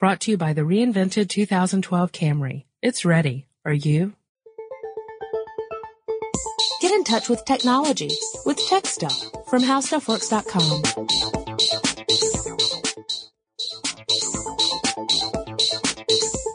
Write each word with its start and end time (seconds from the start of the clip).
Brought 0.00 0.20
to 0.20 0.30
you 0.30 0.38
by 0.38 0.54
the 0.54 0.62
reinvented 0.62 1.28
2012 1.28 2.10
Camry. 2.10 2.64
It's 2.80 3.04
ready. 3.04 3.46
Are 3.66 3.72
you? 3.74 4.14
Get 6.80 6.92
in 6.92 7.04
touch 7.04 7.28
with 7.28 7.44
technology 7.44 8.08
with 8.46 8.56
Tech 8.66 8.86
Stuff 8.86 9.14
from 9.50 9.60
HowStuffWorks.com. 9.62 10.82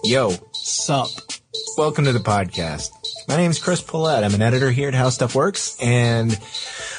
Yo, 0.04 0.32
Sup. 0.54 1.10
welcome 1.78 2.06
to 2.06 2.14
the 2.14 2.20
podcast. 2.20 2.90
My 3.28 3.38
name 3.38 3.52
is 3.52 3.60
Chris 3.60 3.84
Pollette. 3.84 4.24
I'm 4.24 4.34
an 4.34 4.42
editor 4.42 4.72
here 4.72 4.88
at 4.88 4.96
How 4.96 5.10
Stuff 5.10 5.36
Works, 5.36 5.78
and 5.80 6.36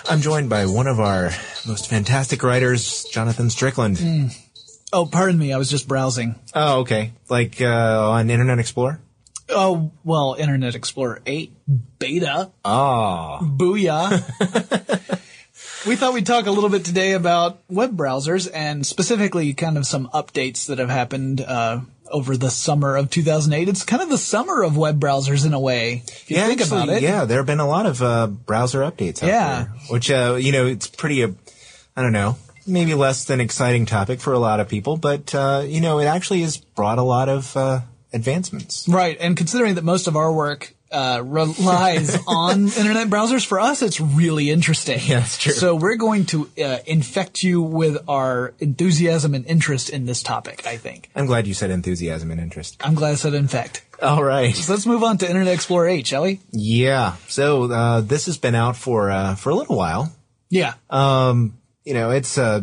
I'm 0.09 0.21
joined 0.21 0.49
by 0.49 0.67
one 0.67 0.87
of 0.87 1.01
our 1.01 1.33
most 1.67 1.89
fantastic 1.89 2.45
writers, 2.45 3.03
Jonathan 3.11 3.51
Strickland. 3.51 3.99
Hmm. 3.99 4.27
Oh, 4.93 5.07
pardon 5.07 5.39
me. 5.39 5.53
I 5.53 5.59
was 5.59 5.71
just 5.71 5.89
browsing. 5.89 6.37
Oh, 6.55 6.81
okay. 6.81 7.13
Like 7.29 7.61
uh, 7.61 8.11
on 8.11 8.31
Internet 8.31 8.59
Explorer? 8.59 9.01
Oh, 9.49 9.93
well, 10.05 10.37
Internet 10.39 10.75
Explorer 10.75 11.21
8 11.27 11.53
beta. 11.99 12.51
Oh, 12.65 13.39
Booyah. 13.43 14.11
we 15.87 15.97
thought 15.97 16.15
we'd 16.15 16.27
talk 16.27 16.47
a 16.47 16.51
little 16.51 16.71
bit 16.71 16.85
today 16.85 17.13
about 17.13 17.63
web 17.69 17.97
browsers 17.97 18.51
and 18.53 18.85
specifically 18.87 19.55
kind 19.55 19.77
of 19.79 19.87
some 19.87 20.09
updates 20.09 20.67
that 20.67 20.79
have 20.79 20.91
happened, 20.91 21.41
uh, 21.41 21.81
over 22.11 22.37
the 22.37 22.51
summer 22.51 22.97
of 22.97 23.11
2008. 23.11 23.69
It's 23.69 23.85
kind 23.85 24.03
of 24.03 24.09
the 24.09 24.19
summer 24.19 24.63
of 24.63 24.77
web 24.77 25.01
browsers 25.01 25.45
in 25.45 25.53
a 25.55 25.61
way. 25.61 26.03
If 26.07 26.31
you 26.31 26.37
yeah. 26.37 26.47
think 26.47 26.61
actually, 26.61 26.83
about 26.85 26.97
it. 26.97 27.03
yeah. 27.03 27.25
There 27.25 27.39
have 27.39 27.47
been 27.47 27.61
a 27.61 27.67
lot 27.69 27.87
of 27.87 28.01
uh, 28.03 28.29
browser 28.29 28.81
updates. 28.81 29.23
Out 29.23 29.29
Yeah. 29.29 29.55
there, 29.57 29.73
which 29.91 30.11
uh, 30.11 30.37
you 30.41 30.53
know, 30.53 30.67
it's 30.67 30.87
pretty. 30.87 31.23
Uh, 31.25 31.29
I 31.97 32.03
don't 32.03 32.13
know. 32.13 32.37
Maybe 32.67 32.95
less 32.95 33.25
than 33.25 33.41
exciting 33.41 33.87
topic 33.87 34.21
for 34.21 34.33
a 34.33 34.39
lot 34.39 34.61
of 34.61 34.69
people, 34.69 34.97
but 34.97 35.35
uh, 35.35 35.65
you 35.67 35.81
know, 35.81 35.99
it 35.99 36.07
actually 36.07 36.43
has 36.43 36.57
brought 36.57 36.99
a 36.99 37.03
lot 37.03 37.29
of 37.29 37.57
uh, 37.57 37.81
advancements. 38.13 38.89
Right, 38.89 39.17
and 39.21 39.37
considering 39.37 39.77
that 39.77 39.85
most 39.85 40.07
of 40.07 40.17
our 40.17 40.33
work 40.33 40.75
uh, 40.91 41.21
relies 41.25 42.17
on 42.27 42.65
internet 42.65 43.09
browsers, 43.09 43.47
for 43.47 43.61
us 43.61 43.83
it's 43.83 44.01
really 44.01 44.51
interesting. 44.51 45.01
Yeah, 45.03 45.21
that's 45.21 45.39
true. 45.39 45.53
So 45.53 45.75
we're 45.75 45.97
going 45.97 46.27
to 46.27 46.49
uh, 46.63 46.79
infect 46.87 47.43
you 47.43 47.63
with 47.63 47.99
our 48.09 48.55
enthusiasm 48.59 49.35
and 49.35 49.47
interest 49.47 49.91
in 49.91 50.07
this 50.07 50.23
topic. 50.23 50.67
I 50.67 50.77
think. 50.77 51.11
I'm 51.15 51.27
glad 51.27 51.47
you 51.47 51.55
said 51.55 51.71
enthusiasm 51.71 52.31
and 52.31 52.41
interest. 52.41 52.77
I'm 52.81 52.95
glad 52.95 53.13
I 53.13 53.15
said 53.17 53.35
infect. 53.35 53.83
All 54.03 54.23
right. 54.23 54.55
So 54.55 54.73
let's 54.73 54.87
move 54.87 55.03
on 55.03 55.19
to 55.19 55.29
Internet 55.29 55.55
Explorer 55.55 55.89
8, 55.89 56.07
shall 56.07 56.23
we? 56.25 56.41
Yeah. 56.53 57.17
So 57.29 57.71
uh, 57.71 58.01
this 58.03 58.27
has 58.27 58.37
been 58.37 58.55
out 58.55 58.77
for 58.77 59.11
uh, 59.11 59.35
for 59.37 59.51
a 59.51 59.55
little 59.55 59.77
while. 59.77 60.13
Yeah. 60.51 60.75
Um, 60.91 61.59
you 61.87 61.95
know, 61.95 62.11
it's 62.11 62.37
uh, 62.37 62.63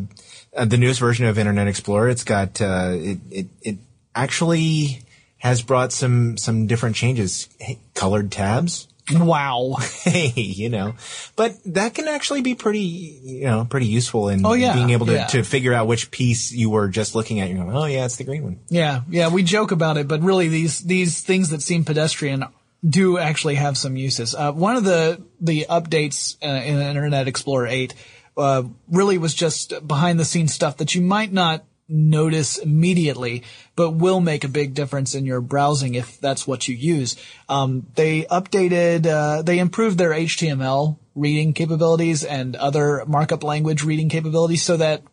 uh, 0.55 0.65
the 0.65 0.77
newest 0.77 0.99
version 0.99 1.25
of 1.25 1.39
Internet 1.39 1.67
Explorer. 1.67 2.09
It's 2.09 2.23
got 2.23 2.61
uh, 2.61 2.91
it, 2.93 3.19
it 3.31 3.47
it 3.61 3.77
actually 4.13 5.01
has 5.37 5.61
brought 5.61 5.91
some 5.91 6.37
some 6.37 6.67
different 6.67 6.95
changes. 6.95 7.47
Hey, 7.59 7.79
colored 7.95 8.31
tabs. 8.31 8.87
wow. 9.11 9.75
Hey, 10.03 10.33
you 10.35 10.69
know, 10.69 10.95
but 11.35 11.55
that 11.65 11.93
can 11.95 12.07
actually 12.07 12.41
be 12.41 12.55
pretty, 12.55 12.79
you 13.23 13.45
know, 13.45 13.65
pretty 13.65 13.87
useful 13.87 14.27
in 14.29 14.45
Oh, 14.45 14.53
yeah, 14.53 14.73
being 14.73 14.89
able 14.91 15.05
to, 15.07 15.13
yeah. 15.13 15.27
to 15.27 15.43
figure 15.43 15.73
out 15.73 15.87
which 15.87 16.11
piece 16.11 16.51
you 16.51 16.69
were 16.69 16.89
just 16.89 17.15
looking 17.15 17.39
at. 17.39 17.49
You're 17.49 17.63
going, 17.63 17.75
oh 17.75 17.85
yeah, 17.85 18.05
it's 18.05 18.17
the 18.17 18.25
green 18.25 18.43
one. 18.43 18.59
Yeah, 18.69 19.01
yeah, 19.09 19.29
we 19.29 19.43
joke 19.43 19.71
about 19.71 19.97
it, 19.97 20.07
but 20.07 20.21
really 20.21 20.49
these 20.49 20.81
these 20.81 21.21
things 21.21 21.49
that 21.49 21.61
seem 21.61 21.83
pedestrian 21.85 22.43
do 22.87 23.17
actually 23.17 23.55
have 23.55 23.77
some 23.77 23.95
uses. 23.95 24.35
Uh, 24.35 24.51
one 24.51 24.75
of 24.75 24.83
the 24.83 25.21
the 25.39 25.65
updates 25.69 26.35
uh, 26.43 26.47
in 26.63 26.79
Internet 26.81 27.27
Explorer 27.27 27.67
8 27.67 27.93
uh, 28.37 28.63
really 28.89 29.17
was 29.17 29.33
just 29.33 29.87
behind 29.87 30.19
the 30.19 30.25
scenes 30.25 30.53
stuff 30.53 30.77
that 30.77 30.95
you 30.95 31.01
might 31.01 31.31
not 31.31 31.65
notice 31.87 32.57
immediately, 32.57 33.43
but 33.75 33.91
will 33.91 34.19
make 34.19 34.43
a 34.43 34.49
big 34.49 34.73
difference 34.73 35.13
in 35.13 35.25
your 35.25 35.41
browsing 35.41 35.95
if 35.95 36.19
that's 36.19 36.47
what 36.47 36.67
you 36.67 36.75
use. 36.75 37.15
Um, 37.49 37.87
they 37.95 38.23
updated, 38.23 39.05
uh, 39.05 39.41
they 39.41 39.59
improved 39.59 39.97
their 39.97 40.11
HTML 40.11 40.97
reading 41.15 41.53
capabilities 41.53 42.23
and 42.23 42.55
other 42.55 43.03
markup 43.05 43.43
language 43.43 43.83
reading 43.83 44.09
capabilities 44.09 44.63
so 44.63 44.77
that 44.77 45.03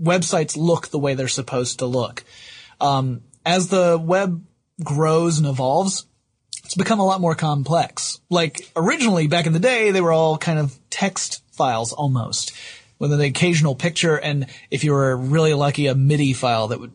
websites 0.00 0.56
look 0.56 0.88
the 0.88 0.98
way 0.98 1.14
they're 1.14 1.28
supposed 1.28 1.80
to 1.80 1.86
look. 1.86 2.24
Um, 2.80 3.22
as 3.44 3.68
the 3.68 3.98
web 4.02 4.44
grows 4.82 5.38
and 5.38 5.46
evolves, 5.46 6.06
it's 6.64 6.74
become 6.74 7.00
a 7.00 7.04
lot 7.04 7.20
more 7.20 7.34
complex. 7.34 8.20
Like 8.30 8.70
originally 8.74 9.26
back 9.26 9.46
in 9.46 9.52
the 9.52 9.58
day, 9.58 9.90
they 9.90 10.00
were 10.00 10.12
all 10.12 10.38
kind 10.38 10.58
of 10.58 10.76
text 10.90 11.42
files 11.52 11.92
almost 11.92 12.52
with 12.98 13.12
an 13.12 13.20
occasional 13.20 13.74
picture. 13.74 14.16
And 14.16 14.46
if 14.70 14.84
you 14.84 14.92
were 14.92 15.16
really 15.16 15.54
lucky, 15.54 15.86
a 15.86 15.94
MIDI 15.94 16.32
file 16.32 16.68
that 16.68 16.80
would 16.80 16.92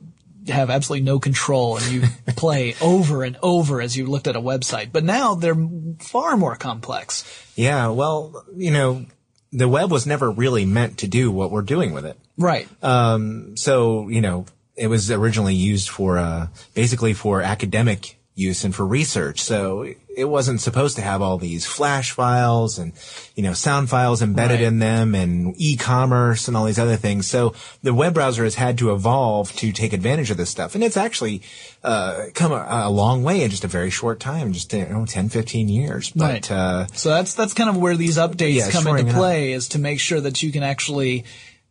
have 0.48 0.70
absolutely 0.70 1.06
no 1.06 1.20
control 1.20 1.78
and 1.78 1.86
you 1.88 2.04
play 2.36 2.76
over 2.82 3.24
and 3.24 3.38
over 3.44 3.82
as 3.82 3.96
you 3.96 4.06
looked 4.06 4.28
at 4.28 4.36
a 4.36 4.42
website. 4.42 4.92
But 4.92 5.04
now 5.04 5.36
they're 5.36 5.58
far 6.00 6.38
more 6.38 6.56
complex. 6.56 7.24
Yeah. 7.56 7.90
Well, 7.90 8.46
you 8.56 8.72
know, 8.72 9.06
the 9.52 9.68
web 9.68 9.92
was 9.92 10.06
never 10.06 10.30
really 10.30 10.66
meant 10.66 11.00
to 11.00 11.08
do 11.08 11.32
what 11.32 11.52
we're 11.52 11.62
doing 11.62 11.94
with 11.94 12.06
it. 12.06 12.18
Right. 12.38 12.68
Um, 12.84 13.58
so, 13.58 14.08
you 14.10 14.22
know, 14.22 14.46
it 14.76 14.88
was 14.88 15.12
originally 15.12 15.56
used 15.56 15.90
for, 15.90 16.18
uh, 16.18 16.48
basically 16.74 17.14
for 17.14 17.42
academic 17.42 18.19
use 18.40 18.64
and 18.64 18.74
for 18.74 18.86
research. 18.86 19.42
So 19.42 19.86
it 20.16 20.26
wasn't 20.26 20.60
supposed 20.62 20.96
to 20.96 21.02
have 21.02 21.22
all 21.22 21.38
these 21.38 21.66
flash 21.66 22.12
files 22.12 22.80
and, 22.80 22.94
you 23.36 23.44
know, 23.44 23.54
sound 23.54 23.90
files 23.90 24.22
embedded 24.22 24.60
Right. 24.60 24.68
in 24.68 24.80
them 24.80 25.14
and 25.16 25.54
e-commerce 25.58 26.48
and 26.48 26.58
all 26.58 26.66
these 26.66 26.80
other 26.80 26.96
things. 26.98 27.28
So 27.28 27.54
the 27.84 27.94
web 27.94 28.14
browser 28.16 28.44
has 28.44 28.56
had 28.56 28.78
to 28.80 28.92
evolve 28.92 29.52
to 29.58 29.72
take 29.72 29.94
advantage 29.94 30.32
of 30.32 30.38
this 30.38 30.50
stuff. 30.50 30.76
And 30.76 30.84
it's 30.84 30.98
actually, 30.98 31.42
uh, 31.84 32.26
come 32.34 32.52
a, 32.52 32.66
a 32.86 32.90
long 32.90 33.24
way 33.24 33.42
in 33.44 33.50
just 33.52 33.64
a 33.64 33.68
very 33.68 33.90
short 33.90 34.20
time, 34.20 34.52
just, 34.54 34.74
you 34.74 34.86
know, 34.88 35.06
10, 35.06 35.30
15 35.30 35.70
years. 35.70 36.12
But, 36.16 36.26
Right. 36.26 36.52
uh, 36.52 36.88
So 36.94 37.10
that's 37.10 37.34
that's 37.34 37.54
kind 37.54 37.70
of 37.70 37.78
where 37.78 37.96
these 37.96 38.18
updates 38.18 38.56
Yeah, 38.56 38.72
come 38.72 38.88
into 38.88 39.04
it 39.04 39.10
up. 39.10 39.16
play 39.16 39.52
is 39.54 39.70
to 39.70 39.80
make 39.80 40.00
sure 40.00 40.20
that 40.22 40.42
you 40.44 40.52
can 40.52 40.64
actually, 40.64 41.24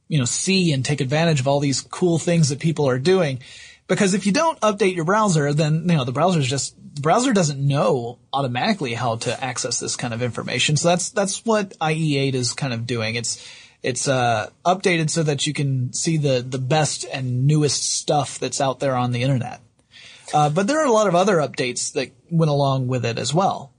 you 0.08 0.18
know, 0.18 0.24
see 0.24 0.72
and 0.72 0.84
take 0.84 1.00
advantage 1.02 1.40
of 1.40 1.48
all 1.48 1.60
these 1.60 1.80
cool 1.82 2.18
things 2.18 2.48
that 2.48 2.60
people 2.60 2.88
are 2.88 2.98
doing. 2.98 3.40
Because 3.88 4.14
if 4.14 4.26
you 4.26 4.32
don't 4.32 4.60
update 4.60 4.94
your 4.94 5.04
browser, 5.04 5.52
then 5.52 5.86
you 5.88 5.96
know 5.96 6.04
the 6.04 6.12
browser's 6.12 6.48
just 6.48 6.76
the 6.94 7.00
browser 7.00 7.32
doesn't 7.32 7.58
know 7.58 8.18
automatically 8.32 8.94
how 8.94 9.16
to 9.16 9.44
access 9.44 9.80
this 9.80 9.96
kind 9.96 10.12
of 10.14 10.22
information. 10.22 10.76
So 10.76 10.88
that's 10.88 11.10
that's 11.10 11.44
what 11.44 11.70
IE8 11.78 12.34
is 12.34 12.52
kind 12.52 12.74
of 12.74 12.86
doing. 12.86 13.14
It's 13.14 13.44
it's 13.82 14.06
uh, 14.06 14.50
updated 14.64 15.08
so 15.08 15.22
that 15.22 15.46
you 15.46 15.54
can 15.54 15.92
see 15.92 16.18
the 16.18 16.44
the 16.46 16.58
best 16.58 17.06
and 17.10 17.46
newest 17.46 17.94
stuff 17.98 18.38
that's 18.38 18.60
out 18.60 18.78
there 18.78 18.94
on 18.94 19.12
the 19.12 19.22
internet. 19.22 19.60
Uh, 20.34 20.50
but 20.50 20.66
there 20.66 20.78
are 20.80 20.86
a 20.86 20.92
lot 20.92 21.06
of 21.06 21.14
other 21.14 21.36
updates 21.36 21.92
that 21.94 22.10
went 22.30 22.50
along 22.50 22.88
with 22.88 23.06
it 23.06 23.18
as 23.18 23.32
well. 23.32 23.72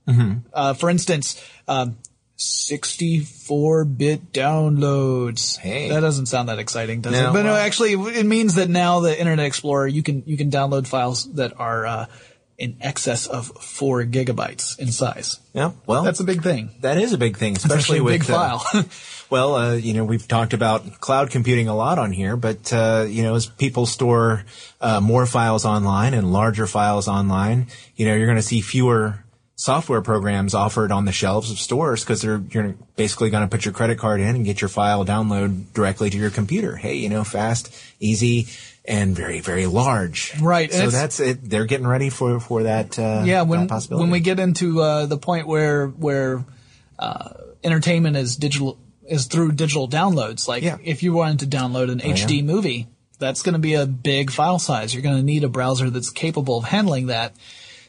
Uh, 0.52 0.74
for 0.74 0.90
instance, 0.90 1.40
um, 1.68 1.96
64-bit 2.40 4.32
downloads. 4.32 5.58
Hey. 5.58 5.88
That 5.90 6.00
doesn't 6.00 6.26
sound 6.26 6.48
that 6.48 6.58
exciting, 6.58 7.00
does 7.00 7.12
No, 7.12 7.30
it? 7.30 7.32
But 7.32 7.42
no, 7.42 7.54
actually, 7.54 7.92
it 7.92 8.26
means 8.26 8.54
that 8.56 8.68
now 8.68 9.00
the 9.00 9.18
Internet 9.18 9.46
Explorer, 9.46 9.86
you 9.86 10.02
can 10.02 10.22
you 10.26 10.36
can 10.36 10.50
download 10.50 10.86
files 10.86 11.30
that 11.34 11.52
are 11.58 11.86
uh, 11.86 12.06
in 12.58 12.76
excess 12.80 13.26
of 13.26 13.46
four 13.46 14.04
gigabytes 14.04 14.78
in 14.78 14.90
size. 14.92 15.38
yeah, 15.54 15.72
well, 15.86 16.02
That's 16.02 16.20
a 16.20 16.24
big 16.24 16.42
thing. 16.42 16.70
that 16.80 16.98
is 16.98 17.12
a 17.12 17.18
big 17.18 17.36
thing, 17.36 17.56
Especially 17.56 17.76
especially 17.78 17.98
a 17.98 18.02
with 18.04 18.20
big 18.26 18.30
uh, 18.30 18.58
file. 18.58 18.84
Well, 19.30 19.54
uh, 19.54 19.74
you 19.76 19.94
know, 19.94 20.04
we've 20.04 20.26
talked 20.26 20.54
about 20.54 20.98
cloud 21.00 21.30
computing 21.30 21.68
a 21.68 21.76
lot 21.76 22.00
on 22.00 22.10
here, 22.10 22.36
but, 22.36 22.72
uh, 22.72 23.06
you 23.08 23.22
know, 23.22 23.36
as 23.36 23.46
people 23.46 23.86
store, 23.86 24.44
uh, 24.80 25.00
more 25.00 25.24
files 25.24 25.64
online 25.64 26.14
and 26.14 26.32
larger 26.32 26.66
files 26.66 27.06
online, 27.06 27.68
you 27.94 28.06
know, 28.06 28.14
you're 28.16 28.26
going 28.26 28.38
to 28.38 28.42
see 28.42 28.60
fewer 28.60 29.22
software 29.60 30.00
programs 30.00 30.54
offered 30.54 30.90
on 30.90 31.04
the 31.04 31.12
shelves 31.12 31.50
of 31.50 31.58
stores 31.58 32.02
because 32.02 32.22
they're, 32.22 32.42
you're 32.50 32.74
basically 32.96 33.28
going 33.28 33.42
to 33.42 33.48
put 33.48 33.66
your 33.66 33.74
credit 33.74 33.98
card 33.98 34.18
in 34.18 34.34
and 34.34 34.42
get 34.46 34.62
your 34.62 34.70
file 34.70 35.04
download 35.04 35.70
directly 35.74 36.08
to 36.08 36.16
your 36.16 36.30
computer. 36.30 36.76
Hey, 36.76 36.94
you 36.94 37.10
know, 37.10 37.24
fast, 37.24 37.70
easy, 38.00 38.46
and 38.86 39.14
very, 39.14 39.40
very 39.40 39.66
large. 39.66 40.32
Right, 40.40 40.72
So 40.72 40.88
that's 40.88 41.20
it. 41.20 41.38
They're 41.42 41.66
getting 41.66 41.86
ready 41.86 42.08
for, 42.08 42.40
for 42.40 42.62
that, 42.62 42.98
uh, 42.98 43.24
yeah, 43.26 43.42
when 43.42 43.60
that 43.60 43.68
possibility. 43.68 44.02
when 44.02 44.10
we 44.10 44.20
get 44.20 44.40
into 44.40 44.80
uh, 44.80 45.04
the 45.04 45.18
point 45.18 45.46
where 45.46 45.88
where 45.88 46.42
uh, 46.98 47.28
entertainment 47.62 48.16
is 48.16 48.36
digital 48.36 48.78
is 49.06 49.26
through 49.26 49.52
digital 49.52 49.86
downloads. 49.86 50.48
Like 50.48 50.62
Yeah. 50.62 50.76
Oh, 50.78 50.82
if 50.82 51.02
you 51.02 51.12
wanted 51.12 51.40
to 51.40 51.56
download 51.58 51.90
an 51.90 52.00
HD 52.00 52.42
movie, 52.42 52.86
that's 53.18 53.42
going 53.42 53.52
to 53.52 53.58
be 53.58 53.74
a 53.74 53.84
big 53.84 54.30
file 54.30 54.58
size. 54.58 54.94
You're 54.94 55.02
going 55.02 55.18
to 55.18 55.22
need 55.22 55.44
a 55.44 55.50
browser 55.50 55.90
that's 55.90 56.08
capable 56.08 56.56
of 56.56 56.64
handling 56.64 57.08
that. 57.08 57.34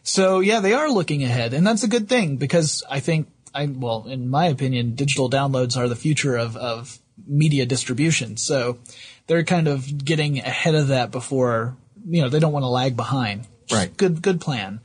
So 0.04 0.40
yeah, 0.40 0.60
they 0.60 0.74
are 0.74 0.90
looking 0.90 1.24
ahead, 1.24 1.54
and 1.54 1.66
that's 1.66 1.84
a 1.84 1.88
good 1.88 2.10
thing 2.10 2.38
because 2.38 2.84
I 2.90 3.00
think 3.00 3.28
I 3.54 3.66
well, 3.66 4.06
in 4.08 4.30
my 4.30 4.48
opinion, 4.48 4.96
digital 4.96 5.30
downloads 5.30 5.78
are 5.78 5.88
the 5.88 5.96
future 5.96 6.36
of 6.36 6.58
of 6.58 7.00
media 7.28 7.66
distribution. 7.66 8.38
So 8.38 8.80
they're 9.28 9.44
kind 9.44 9.68
of 9.68 10.04
getting 10.04 10.40
ahead 10.40 10.76
of 10.76 10.88
that 10.88 11.12
before 11.12 11.76
you 12.08 12.22
know 12.22 12.30
they 12.30 12.40
don't 12.40 12.54
want 12.54 12.64
to 12.64 12.70
lag 12.70 12.96
behind. 12.96 13.48
Right. 13.72 13.96
Good 13.96 14.22
good 14.22 14.42
plan. 14.42 14.82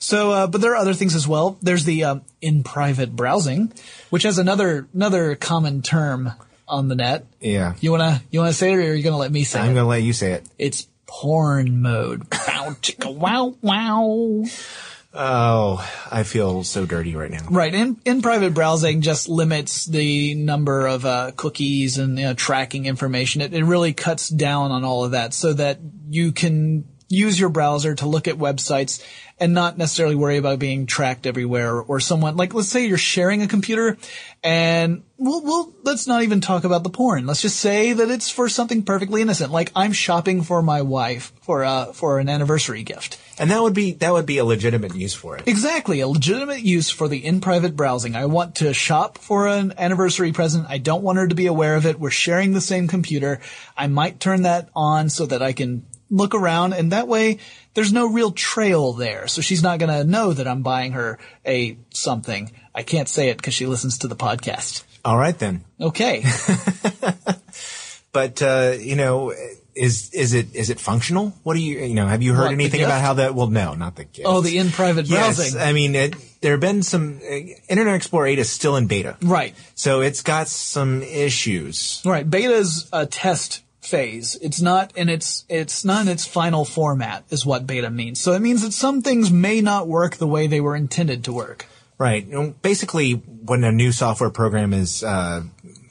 So, 0.00 0.30
uh, 0.30 0.46
but 0.46 0.60
there 0.60 0.72
are 0.72 0.76
other 0.76 0.94
things 0.94 1.16
as 1.16 1.26
well. 1.26 1.58
There's 1.60 1.84
the 1.84 2.04
um, 2.04 2.22
in 2.40 2.62
private 2.62 3.16
browsing, 3.16 3.72
which 4.10 4.22
has 4.22 4.38
another 4.38 4.86
another 4.94 5.34
common 5.34 5.82
term 5.82 6.32
on 6.68 6.88
the 6.88 6.94
net. 6.94 7.26
yeah. 7.40 7.74
You 7.80 7.90
wanna 7.90 8.22
you 8.30 8.38
wanna 8.38 8.52
say 8.52 8.72
it, 8.72 8.76
or 8.76 8.82
are 8.82 8.94
you 8.94 9.02
gonna 9.02 9.16
let 9.16 9.32
me 9.32 9.44
say 9.44 9.58
it? 9.58 9.62
I'm 9.62 9.74
going 9.74 9.84
to 9.84 9.88
let 9.88 10.02
you 10.02 10.12
say 10.12 10.32
it. 10.32 10.46
It's 10.58 10.86
porn 11.06 11.80
mode. 11.82 12.26
wow, 12.68 12.76
chicka, 12.80 13.14
wow, 13.14 13.54
wow. 13.62 14.44
Oh, 15.14 15.90
I 16.10 16.22
feel 16.22 16.64
so 16.64 16.84
dirty 16.84 17.16
right 17.16 17.30
now. 17.30 17.46
Right. 17.50 17.74
In, 17.74 17.96
in 18.04 18.20
private 18.20 18.52
browsing 18.52 19.00
just 19.00 19.28
limits 19.28 19.86
the 19.86 20.34
number 20.34 20.86
of 20.86 21.06
uh, 21.06 21.32
cookies 21.34 21.96
and 21.98 22.18
you 22.18 22.26
know, 22.26 22.34
tracking 22.34 22.86
information. 22.86 23.40
It, 23.40 23.54
it 23.54 23.64
really 23.64 23.94
cuts 23.94 24.28
down 24.28 24.70
on 24.70 24.84
all 24.84 25.04
of 25.04 25.12
that 25.12 25.32
so 25.32 25.54
that 25.54 25.78
you 26.10 26.32
can 26.32 26.84
use 27.08 27.38
your 27.40 27.48
browser 27.48 27.94
to 27.94 28.06
look 28.06 28.28
at 28.28 28.36
websites 28.36 29.04
and 29.40 29.54
not 29.54 29.78
necessarily 29.78 30.14
worry 30.14 30.36
about 30.36 30.58
being 30.58 30.86
tracked 30.86 31.26
everywhere 31.26 31.80
or 31.80 32.00
someone 32.00 32.36
like 32.36 32.54
let's 32.54 32.68
say 32.68 32.86
you're 32.86 32.98
sharing 32.98 33.42
a 33.42 33.48
computer 33.48 33.96
and 34.42 35.02
we'll, 35.16 35.42
we'll 35.42 35.74
let's 35.84 36.06
not 36.06 36.22
even 36.22 36.40
talk 36.40 36.64
about 36.64 36.82
the 36.82 36.90
porn 36.90 37.26
let's 37.26 37.42
just 37.42 37.58
say 37.58 37.92
that 37.92 38.10
it's 38.10 38.30
for 38.30 38.48
something 38.48 38.82
perfectly 38.82 39.22
innocent 39.22 39.50
like 39.50 39.72
i'm 39.74 39.92
shopping 39.92 40.42
for 40.42 40.62
my 40.62 40.82
wife 40.82 41.32
for 41.40 41.62
a 41.62 41.90
for 41.94 42.18
an 42.18 42.28
anniversary 42.28 42.82
gift 42.82 43.18
And 43.38 43.50
that 43.50 43.62
would 43.62 43.74
be 43.74 43.92
that 43.92 44.12
would 44.12 44.26
be 44.26 44.38
a 44.38 44.44
legitimate 44.44 44.94
use 44.94 45.14
for 45.14 45.36
it. 45.36 45.46
Exactly, 45.46 46.00
a 46.00 46.08
legitimate 46.08 46.62
use 46.62 46.90
for 46.90 47.06
the 47.06 47.24
in-private 47.24 47.76
browsing. 47.76 48.16
I 48.16 48.26
want 48.26 48.56
to 48.56 48.74
shop 48.74 49.18
for 49.18 49.46
an 49.46 49.74
anniversary 49.78 50.32
present. 50.32 50.66
I 50.68 50.78
don't 50.78 51.04
want 51.04 51.18
her 51.18 51.28
to 51.28 51.34
be 51.34 51.46
aware 51.46 51.76
of 51.76 51.86
it. 51.86 52.00
We're 52.00 52.10
sharing 52.10 52.52
the 52.52 52.60
same 52.60 52.88
computer. 52.88 53.40
I 53.76 53.86
might 53.86 54.18
turn 54.18 54.42
that 54.42 54.68
on 54.74 55.08
so 55.08 55.26
that 55.26 55.40
I 55.40 55.52
can 55.52 55.86
look 56.10 56.34
around 56.34 56.72
and 56.72 56.92
that 56.92 57.06
way 57.08 57.38
there's 57.74 57.92
no 57.92 58.08
real 58.08 58.32
trail 58.32 58.92
there. 58.92 59.26
So 59.28 59.40
she's 59.42 59.62
not 59.62 59.78
going 59.78 59.90
to 59.92 60.04
know 60.04 60.32
that 60.32 60.48
I'm 60.48 60.62
buying 60.62 60.92
her 60.92 61.18
a 61.46 61.76
something. 61.90 62.50
I 62.74 62.82
can't 62.82 63.08
say 63.08 63.28
it 63.28 63.36
because 63.36 63.54
she 63.54 63.66
listens 63.66 63.98
to 63.98 64.08
the 64.08 64.16
podcast. 64.16 64.84
All 65.04 65.16
right 65.18 65.38
then. 65.38 65.64
Okay. 65.80 66.24
But 68.10 68.40
uh, 68.42 68.74
you 68.80 68.96
know, 68.96 69.34
is 69.74 70.10
is 70.14 70.32
it 70.32 70.54
is 70.54 70.70
it 70.70 70.80
functional? 70.80 71.34
What 71.42 71.54
do 71.54 71.60
you 71.60 71.78
you 71.84 71.94
know? 71.94 72.06
Have 72.06 72.22
you 72.22 72.32
heard 72.32 72.44
What, 72.44 72.52
anything 72.52 72.82
about 72.82 73.02
how 73.02 73.14
that? 73.14 73.34
Well, 73.34 73.48
no, 73.48 73.74
not 73.74 73.96
the 73.96 74.04
gift. 74.04 74.26
oh, 74.26 74.40
the 74.40 74.56
in-private 74.58 75.08
browsing. 75.08 75.54
yes. 75.54 75.56
I 75.56 75.72
mean, 75.72 75.94
it, 75.94 76.16
there 76.40 76.52
have 76.52 76.60
been 76.60 76.82
some. 76.82 77.20
Uh, 77.22 77.34
Internet 77.68 77.94
Explorer 77.96 78.28
8 78.28 78.38
is 78.38 78.48
still 78.50 78.76
in 78.76 78.86
beta, 78.86 79.16
Right. 79.22 79.54
so 79.74 80.00
it's 80.00 80.22
got 80.22 80.48
some 80.48 81.02
issues. 81.02 82.00
Right. 82.04 82.28
Beta 82.28 82.54
is 82.54 82.88
a 82.94 83.04
test 83.04 83.62
phase. 83.80 84.36
It's 84.42 84.60
not 84.60 84.96
in 84.96 85.08
its 85.08 85.44
it's 85.48 85.84
not 85.84 86.02
in 86.02 86.08
its 86.08 86.26
final 86.26 86.64
format 86.64 87.24
is 87.30 87.46
what 87.46 87.66
beta 87.66 87.90
means. 87.90 88.20
So 88.20 88.32
it 88.32 88.40
means 88.40 88.62
that 88.62 88.72
some 88.72 89.02
things 89.02 89.30
may 89.30 89.60
not 89.60 89.86
work 89.88 90.16
the 90.16 90.26
way 90.26 90.46
they 90.46 90.60
were 90.60 90.76
intended 90.76 91.24
to 91.24 91.32
work. 91.32 91.66
Right. 91.98 92.24
You 92.26 92.32
know, 92.32 92.54
Basically, 92.62 93.12
when 93.12 93.64
a 93.64 93.72
new 93.72 93.90
software 93.92 94.30
program 94.30 94.72
is 94.72 95.02
uh, 95.02 95.42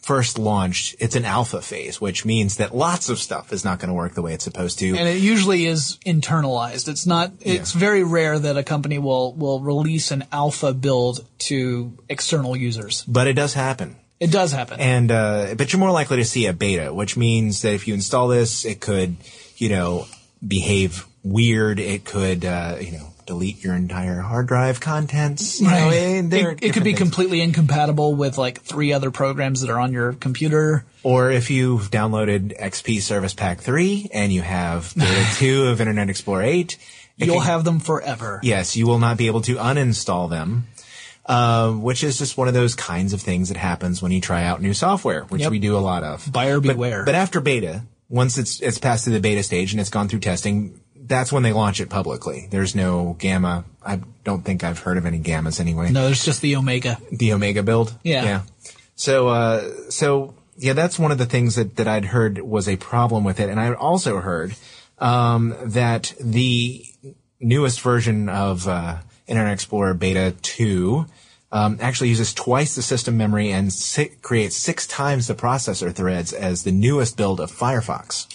first 0.01 0.39
launched, 0.39 0.95
it's 0.99 1.17
an 1.17 1.25
alpha 1.25 1.61
phase, 1.61 1.99
which 1.99 2.23
means 2.23 2.57
that 2.57 2.73
lots 2.73 3.09
of 3.09 3.19
stuff 3.19 3.51
is 3.51 3.65
not 3.65 3.79
going 3.79 3.89
to 3.89 3.93
work 3.93 4.13
the 4.13 4.21
way 4.21 4.33
it's 4.33 4.45
supposed 4.45 4.79
to. 4.79 4.87
And 4.87 5.07
it 5.09 5.19
usually 5.19 5.65
is 5.65 5.97
internalized. 6.05 6.87
It's 6.87 7.05
not 7.05 7.33
it's 7.41 7.73
very 7.73 8.03
rare 8.03 8.39
that 8.39 8.55
a 8.55 8.63
company 8.63 8.99
will 8.99 9.33
will 9.33 9.59
release 9.59 10.11
an 10.11 10.23
alpha 10.31 10.73
build 10.73 11.25
to 11.39 11.97
external 12.07 12.55
users. 12.55 13.03
but 13.07 13.27
it 13.27 13.33
does 13.33 13.53
happen. 13.53 13.97
It 14.19 14.31
does 14.31 14.51
happen. 14.51 14.79
And 14.79 15.11
uh, 15.11 15.55
but 15.57 15.71
you're 15.71 15.79
more 15.79 15.91
likely 15.91 16.17
to 16.17 16.25
see 16.25 16.47
a 16.47 16.53
beta, 16.53 16.93
which 16.93 17.15
means 17.17 17.61
that 17.61 17.73
if 17.73 17.87
you 17.87 17.93
install 17.93 18.27
this, 18.27 18.65
it 18.65 18.79
could, 18.81 19.15
you 19.57 19.69
know, 19.69 20.07
behave 20.45 21.05
weird. 21.23 21.79
It 21.79 22.03
could, 22.05 22.43
uh, 22.43 22.77
you 22.81 22.93
know, 22.93 23.13
delete 23.27 23.63
your 23.63 23.75
entire 23.75 24.21
hard 24.21 24.47
drive 24.47 24.79
contents. 24.79 25.59
You 25.61 25.67
know, 25.67 25.89
there 26.29 26.47
are 26.49 26.51
it, 26.53 26.63
it 26.63 26.73
could 26.73 26.83
be 26.83 26.91
things. 26.91 26.99
completely 26.99 27.41
incompatible 27.41 28.15
with 28.15 28.37
like 28.37 28.61
three 28.61 28.93
other 28.93 29.11
programs 29.11 29.61
that 29.61 29.69
are 29.69 29.79
on 29.79 29.91
your 29.93 30.13
computer. 30.13 30.85
Or 31.03 31.29
if 31.29 31.51
you've 31.51 31.91
downloaded 31.91 32.59
XP 32.59 33.01
Service 33.01 33.33
Pack 33.33 33.59
3 33.59 34.09
and 34.13 34.31
you 34.33 34.41
have 34.41 34.93
Beta 34.97 35.25
2 35.35 35.67
of 35.67 35.79
Internet 35.81 36.09
Explorer 36.09 36.43
8, 36.43 36.77
You'll 37.17 37.35
can- 37.37 37.45
have 37.45 37.63
them 37.63 37.79
forever. 37.79 38.39
Yes, 38.43 38.75
you 38.75 38.87
will 38.87 38.99
not 38.99 39.17
be 39.17 39.27
able 39.27 39.41
to 39.41 39.55
uninstall 39.55 40.29
them. 40.29 40.67
Uh, 41.27 41.71
which 41.73 42.05
is 42.05 42.17
just 42.17 42.37
one 42.37 42.47
of 42.47 42.53
those 42.53 42.73
kinds 42.73 43.11
of 43.11 43.21
things 43.21 43.49
that 43.49 43.57
happens 43.57 44.01
when 44.01 44.13
you 44.13 44.21
try 44.21 44.43
out 44.45 44.61
new 44.61 44.73
software, 44.73 45.23
which 45.25 45.41
Yep. 45.41 45.51
we 45.51 45.59
do 45.59 45.75
a 45.75 45.79
lot 45.79 46.03
of. 46.03 46.31
Buyer 46.31 46.61
But- 46.61 46.73
beware. 46.75 47.03
But, 47.03 47.15
after 47.15 47.41
beta, 47.41 47.83
once 48.07 48.37
it's 48.37 48.61
it's 48.61 48.77
passed 48.77 49.03
through 49.03 49.15
the 49.15 49.19
beta 49.19 49.43
stage 49.43 49.73
and 49.73 49.81
it's 49.81 49.89
gone 49.89 50.07
through 50.07 50.19
testing, 50.21 50.79
that's 50.95 51.29
when 51.31 51.43
they 51.43 51.51
launch 51.51 51.81
it 51.81 51.89
publicly. 51.89 52.47
There's 52.49 52.75
no 52.75 53.17
gamma. 53.19 53.65
I 53.85 53.99
don't 54.23 54.45
think 54.45 54.63
I've 54.63 54.79
heard 54.79 54.97
of 54.97 55.05
any 55.05 55.19
gammas 55.19 55.59
anyway. 55.59 55.89
No, 55.91 56.05
there's 56.05 56.23
just 56.23 56.39
the 56.41 56.55
Omega. 56.55 56.97
The 57.11 57.33
Omega 57.33 57.61
build. 57.61 57.93
Yeah. 58.03 58.23
Yeah. 58.23 58.41
So 58.95 59.27
uh, 59.27 59.69
so 59.89 60.33
yeah, 60.57 60.71
that's 60.73 60.97
one 60.97 61.11
of 61.11 61.17
the 61.17 61.25
things 61.25 61.55
that 61.55 61.75
that 61.75 61.89
I'd 61.89 62.05
heard 62.05 62.39
was 62.39 62.69
a 62.69 62.77
problem 62.77 63.25
with 63.25 63.41
it, 63.41 63.49
and 63.49 63.59
I 63.59 63.73
also 63.73 64.21
heard 64.21 64.55
um, 64.99 65.53
that 65.61 66.13
the 66.21 66.85
newest 67.41 67.81
version 67.81 68.29
of 68.29 68.65
uh, 68.67 68.97
Internet 69.27 69.53
Explorer 69.53 69.93
Beta 69.93 70.33
2 70.41 71.05
um, 71.51 71.77
actually 71.81 72.09
uses 72.09 72.33
twice 72.33 72.75
the 72.75 72.81
system 72.81 73.15
memory 73.17 73.51
and 73.51 73.71
si- 73.71 74.11
creates 74.21 74.55
six 74.57 74.85
times 74.87 75.27
the 75.27 75.35
processor 75.35 75.93
threads 75.93 76.33
as 76.33 76.63
the 76.63 76.71
newest 76.71 77.15
build 77.17 77.39
of 77.39 77.51
Firefox. 77.51 78.27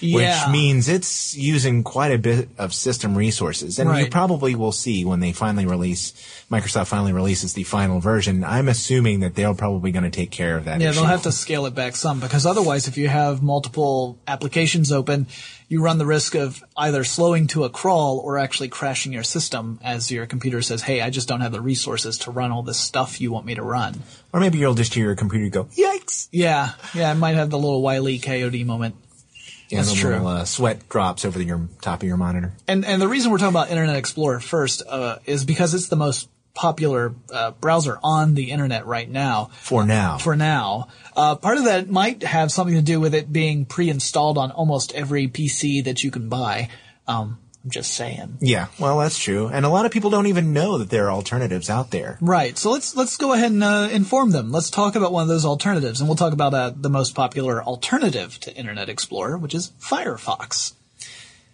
Yeah. 0.00 0.16
Which 0.46 0.52
means 0.52 0.88
it's 0.90 1.34
using 1.34 1.82
quite 1.82 2.12
a 2.12 2.18
bit 2.18 2.50
of 2.58 2.74
system 2.74 3.16
resources. 3.16 3.78
And 3.78 3.96
you 3.98 4.08
probably 4.08 4.54
will 4.54 4.72
see 4.72 5.06
when 5.06 5.20
they 5.20 5.32
finally 5.32 5.64
release, 5.64 6.12
Microsoft 6.50 6.88
finally 6.88 7.14
releases 7.14 7.54
the 7.54 7.62
final 7.64 7.98
version. 7.98 8.44
I'm 8.44 8.68
assuming 8.68 9.20
that 9.20 9.34
they're 9.34 9.54
probably 9.54 9.92
going 9.92 10.04
to 10.04 10.10
take 10.10 10.30
care 10.30 10.58
of 10.58 10.66
that 10.66 10.82
Yeah, 10.82 10.90
issue. 10.90 11.00
they'll 11.00 11.08
have 11.08 11.22
to 11.22 11.32
scale 11.32 11.64
it 11.64 11.74
back 11.74 11.96
some 11.96 12.20
because 12.20 12.44
otherwise, 12.44 12.88
if 12.88 12.98
you 12.98 13.08
have 13.08 13.42
multiple 13.42 14.18
applications 14.28 14.92
open, 14.92 15.28
you 15.68 15.82
run 15.82 15.98
the 15.98 16.06
risk 16.06 16.34
of 16.34 16.62
either 16.76 17.02
slowing 17.02 17.46
to 17.48 17.64
a 17.64 17.70
crawl 17.70 18.18
or 18.18 18.38
actually 18.38 18.68
crashing 18.68 19.12
your 19.12 19.22
system 19.24 19.80
as 19.82 20.10
your 20.10 20.26
computer 20.26 20.62
says, 20.62 20.82
"Hey, 20.82 21.00
I 21.00 21.10
just 21.10 21.26
don't 21.28 21.40
have 21.40 21.52
the 21.52 21.60
resources 21.60 22.18
to 22.18 22.30
run 22.30 22.52
all 22.52 22.62
this 22.62 22.78
stuff 22.78 23.20
you 23.20 23.32
want 23.32 23.46
me 23.46 23.54
to 23.56 23.62
run." 23.62 24.02
Or 24.32 24.40
maybe 24.40 24.58
you'll 24.58 24.74
just 24.74 24.94
hear 24.94 25.06
your 25.06 25.16
computer 25.16 25.48
go, 25.48 25.64
yikes! 25.76 26.28
Yeah, 26.30 26.72
yeah, 26.94 27.10
it 27.12 27.16
might 27.16 27.34
have 27.34 27.50
the 27.50 27.58
little 27.58 27.82
Wiley 27.82 28.18
Coyote 28.18 28.64
moment. 28.64 28.94
Yeah, 29.68 29.78
That's 29.78 29.90
the 29.94 29.96
true. 29.96 30.10
little 30.12 30.28
uh, 30.28 30.44
sweat 30.44 30.88
drops 30.88 31.24
over 31.24 31.42
your 31.42 31.68
top 31.80 32.02
of 32.02 32.06
your 32.06 32.16
monitor. 32.16 32.52
And 32.68 32.84
and 32.84 33.02
the 33.02 33.08
reason 33.08 33.32
we're 33.32 33.38
talking 33.38 33.50
about 33.52 33.70
Internet 33.70 33.96
Explorer 33.96 34.38
first 34.38 34.82
uh, 34.88 35.18
is 35.26 35.44
because 35.44 35.74
it's 35.74 35.88
the 35.88 35.96
most 35.96 36.28
popular 36.56 37.14
uh, 37.32 37.52
browser 37.52 37.98
on 38.02 38.34
the 38.34 38.50
internet 38.50 38.86
right 38.86 39.08
now. 39.08 39.50
For 39.60 39.86
now. 39.86 40.18
For 40.18 40.34
now, 40.34 40.88
uh, 41.14 41.36
part 41.36 41.58
of 41.58 41.64
that 41.64 41.88
might 41.88 42.24
have 42.24 42.50
something 42.50 42.74
to 42.74 42.82
do 42.82 42.98
with 42.98 43.14
it 43.14 43.32
being 43.32 43.66
pre-installed 43.66 44.38
on 44.38 44.50
almost 44.50 44.92
every 44.94 45.28
PC 45.28 45.84
that 45.84 46.02
you 46.02 46.10
can 46.10 46.28
buy. 46.28 46.70
Um, 47.06 47.38
I'm 47.62 47.70
just 47.70 47.94
saying. 47.94 48.38
yeah, 48.40 48.68
well, 48.78 48.98
that's 48.98 49.18
true. 49.18 49.48
And 49.48 49.66
a 49.66 49.68
lot 49.68 49.86
of 49.86 49.92
people 49.92 50.08
don't 50.08 50.28
even 50.28 50.52
know 50.52 50.78
that 50.78 50.88
there 50.88 51.06
are 51.06 51.10
alternatives 51.10 51.68
out 51.68 51.90
there. 51.90 52.16
Right. 52.20 52.56
So 52.56 52.70
let's 52.70 52.94
let's 52.94 53.16
go 53.16 53.32
ahead 53.32 53.50
and 53.50 53.64
uh, 53.64 53.88
inform 53.90 54.30
them. 54.30 54.52
Let's 54.52 54.70
talk 54.70 54.94
about 54.94 55.12
one 55.12 55.22
of 55.22 55.28
those 55.28 55.44
alternatives, 55.44 56.00
and 56.00 56.08
we'll 56.08 56.16
talk 56.16 56.32
about 56.32 56.54
uh, 56.54 56.72
the 56.76 56.88
most 56.88 57.16
popular 57.16 57.60
alternative 57.60 58.38
to 58.40 58.54
Internet 58.54 58.88
Explorer, 58.88 59.36
which 59.36 59.52
is 59.52 59.72
Firefox. 59.80 60.75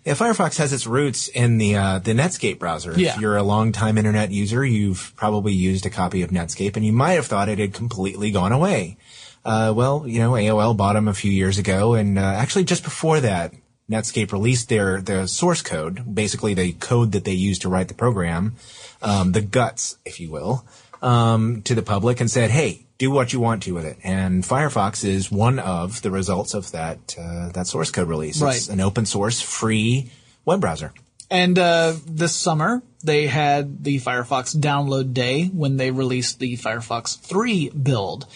Yeah, 0.04 0.14
Firefox 0.14 0.56
has 0.58 0.72
its 0.72 0.86
roots 0.86 1.28
in 1.28 1.58
the 1.58 1.76
uh, 1.76 1.98
the 2.00 2.12
Netscape 2.12 2.58
browser. 2.58 2.92
Yeah. 2.96 3.14
If 3.14 3.20
you're 3.20 3.36
a 3.36 3.42
longtime 3.44 3.98
internet 3.98 4.32
user, 4.32 4.64
you've 4.64 5.12
probably 5.14 5.52
used 5.52 5.86
a 5.86 5.90
copy 5.90 6.22
of 6.22 6.30
Netscape, 6.30 6.74
and 6.76 6.84
you 6.84 6.92
might 6.92 7.12
have 7.12 7.26
thought 7.26 7.48
it 7.48 7.58
had 7.58 7.72
completely 7.72 8.32
gone 8.32 8.50
away. 8.50 8.96
Uh, 9.44 9.72
well, 9.74 10.04
you 10.06 10.18
know, 10.18 10.32
AOL 10.32 10.76
bought 10.76 10.94
them 10.94 11.06
a 11.06 11.14
few 11.14 11.30
years 11.30 11.58
ago, 11.58 11.94
and 11.94 12.18
uh, 12.18 12.22
actually 12.22 12.64
just 12.64 12.82
before 12.82 13.20
that, 13.20 13.54
Netscape 13.88 14.32
released 14.32 14.68
their 14.68 15.00
their 15.00 15.26
source 15.28 15.62
code, 15.62 16.14
basically 16.14 16.54
the 16.54 16.72
code 16.72 17.12
that 17.12 17.24
they 17.24 17.32
used 17.32 17.62
to 17.62 17.68
write 17.68 17.86
the 17.86 17.94
program, 17.94 18.56
um, 19.02 19.32
the 19.32 19.40
guts, 19.40 19.98
if 20.04 20.18
you 20.18 20.32
will, 20.32 20.64
um, 21.00 21.62
to 21.62 21.76
the 21.76 21.82
public, 21.82 22.20
and 22.20 22.28
said, 22.28 22.50
"Hey, 22.50 22.86
do 23.02 23.10
what 23.10 23.32
you 23.32 23.40
want 23.40 23.62
to 23.64 23.72
with 23.74 23.84
it." 23.84 23.98
And 24.04 24.44
Firefox 24.44 25.04
is 25.04 25.30
one 25.30 25.58
of 25.58 26.02
the 26.02 26.10
results 26.10 26.54
of 26.54 26.70
that 26.72 27.16
uh, 27.18 27.48
that 27.50 27.66
source 27.66 27.90
code 27.90 28.08
release. 28.08 28.40
It's 28.40 28.68
an 28.68 28.80
open 28.80 29.06
source, 29.06 29.40
free 29.40 30.10
web 30.44 30.60
browser. 30.60 30.92
And 31.30 31.58
uh, 31.58 31.94
this 32.06 32.36
summer, 32.36 32.82
they 33.02 33.26
had 33.26 33.82
the 33.84 33.98
Firefox 34.00 34.54
download 34.54 35.14
day 35.14 35.46
when 35.46 35.78
they 35.78 35.90
released 35.90 36.38
the 36.38 36.58
Firefox 36.58 37.18
3 37.18 37.70
build. 37.70 38.26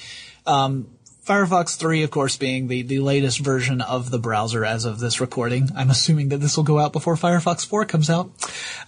Um, 0.47 0.89
Firefox 1.27 1.77
3, 1.77 2.05
of 2.05 2.13
course, 2.13 2.37
being 2.37 2.69
the, 2.69 2.83
the 2.83 3.01
latest 3.01 3.41
version 3.41 3.81
of 3.81 4.11
the 4.11 4.19
browser 4.19 4.65
as 4.65 4.85
of 4.85 5.01
this 5.01 5.21
recording. 5.21 5.71
I'm 5.75 5.91
assuming 5.91 6.29
that 6.29 6.37
this 6.37 6.57
will 6.57 6.63
go 6.63 6.79
out 6.79 6.93
before 6.93 7.17
Firefox 7.17 7.67
4 7.67 7.85
comes 7.85 8.09
out, 8.09 8.31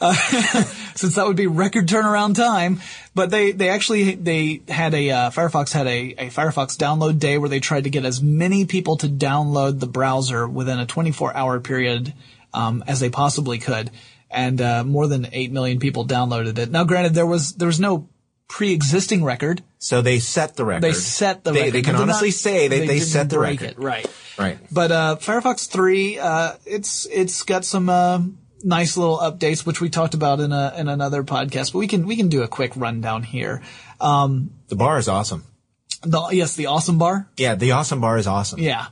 uh, 0.00 0.14
since 0.94 1.16
that 1.16 1.26
would 1.26 1.36
be 1.36 1.48
record 1.48 1.88
turnaround 1.88 2.36
time. 2.36 2.80
But 3.12 3.30
they, 3.30 3.50
they 3.50 3.70
actually, 3.70 4.14
they 4.14 4.60
had 4.68 4.94
a, 4.94 5.10
uh, 5.10 5.30
Firefox 5.30 5.72
had 5.72 5.88
a, 5.88 6.14
a 6.16 6.30
Firefox 6.30 6.76
download 6.76 7.18
day 7.18 7.38
where 7.38 7.48
they 7.48 7.58
tried 7.58 7.84
to 7.84 7.90
get 7.90 8.04
as 8.04 8.22
many 8.22 8.66
people 8.66 8.96
to 8.98 9.08
download 9.08 9.80
the 9.80 9.88
browser 9.88 10.46
within 10.46 10.78
a 10.78 10.86
24 10.86 11.36
hour 11.36 11.58
period, 11.58 12.14
um, 12.54 12.84
as 12.86 13.00
they 13.00 13.10
possibly 13.10 13.58
could. 13.58 13.90
And, 14.30 14.60
uh, 14.60 14.84
more 14.84 15.08
than 15.08 15.26
8 15.32 15.50
million 15.50 15.80
people 15.80 16.06
downloaded 16.06 16.56
it. 16.58 16.70
Now 16.70 16.84
granted, 16.84 17.14
there 17.14 17.26
was, 17.26 17.54
there 17.54 17.66
was 17.66 17.80
no 17.80 18.08
pre-existing 18.46 19.24
record. 19.24 19.64
So 19.78 20.02
they 20.02 20.18
set 20.18 20.56
the 20.56 20.64
record. 20.64 20.82
They 20.82 20.92
set 20.92 21.44
the 21.44 21.52
they, 21.52 21.60
record. 21.60 21.74
They 21.74 21.82
can 21.82 21.96
They 21.96 22.02
honestly 22.02 22.28
not- 22.28 22.34
say 22.34 22.68
that 22.68 22.74
they, 22.76 22.86
didn't 22.86 23.02
set 23.02 23.30
the 23.30 23.38
record. 23.38 23.70
It, 23.70 23.78
right. 23.78 24.06
Right. 24.38 24.58
But 24.72 24.92
uh, 24.92 25.16
Firefox 25.20 25.68
3, 25.68 26.18
uh, 26.18 26.52
it's 26.66 27.06
it's 27.06 27.42
got 27.42 27.64
some 27.64 27.88
uh, 27.88 28.20
nice 28.62 28.96
little 28.96 29.18
updates, 29.18 29.64
which 29.66 29.80
we 29.80 29.88
talked 29.88 30.14
about 30.14 30.40
in 30.40 30.52
a 30.52 30.74
in 30.76 30.88
another 30.88 31.22
podcast. 31.24 31.72
But 31.72 31.78
we 31.78 31.86
can 31.88 32.06
we 32.06 32.16
can 32.16 32.28
do 32.28 32.42
a 32.42 32.48
quick 32.48 32.72
rundown 32.76 33.22
here. 33.22 33.62
Um, 34.00 34.50
The 34.68 34.76
bar 34.76 34.98
is 34.98 35.08
awesome. 35.08 35.44
the, 36.02 36.28
yes, 36.30 36.54
the 36.56 36.66
awesome 36.66 36.98
bar. 36.98 37.28
Yeah, 37.36 37.54
the 37.56 37.72
awesome 37.72 38.00
bar 38.00 38.16
is 38.18 38.26
awesome. 38.28 38.60
Yeah, 38.60 38.86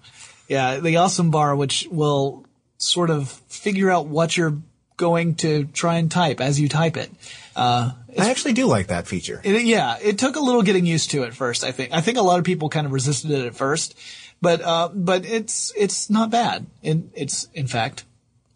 yeah, 0.48 0.78
the 0.80 0.96
awesome 0.96 1.30
bar, 1.30 1.54
which 1.54 1.86
will 1.90 2.44
sort 2.78 3.10
of 3.10 3.28
figure 3.48 3.90
out 3.90 4.06
what 4.06 4.36
you're 4.36 4.58
going 4.96 5.34
to 5.36 5.64
try 5.66 5.96
and 5.96 6.10
type 6.10 6.40
as 6.40 6.58
you 6.58 6.68
type 6.68 6.96
it. 6.96 7.10
Uh, 7.56 7.92
I 8.18 8.30
actually 8.30 8.52
do 8.52 8.66
like 8.66 8.88
that 8.88 9.06
feature. 9.06 9.40
it, 9.42 9.62
yeah, 9.62 9.96
it 10.00 10.18
took 10.18 10.36
a 10.36 10.40
little 10.40 10.62
getting 10.62 10.86
used 10.86 11.10
to 11.12 11.24
at 11.24 11.34
first. 11.34 11.64
I 11.64 11.72
think. 11.72 11.92
I 11.92 12.00
think 12.02 12.18
a 12.18 12.22
lot 12.22 12.38
of 12.38 12.44
people 12.44 12.68
kind 12.68 12.86
of 12.86 12.92
resisted 12.92 13.30
it 13.30 13.46
at 13.46 13.54
first, 13.54 13.98
but 14.40 14.60
uh, 14.60 14.90
but 14.92 15.24
it's 15.24 15.72
it's 15.76 16.10
not 16.10 16.30
bad. 16.30 16.66
It, 16.82 16.98
it's 17.14 17.48
in 17.54 17.66
fact 17.66 18.04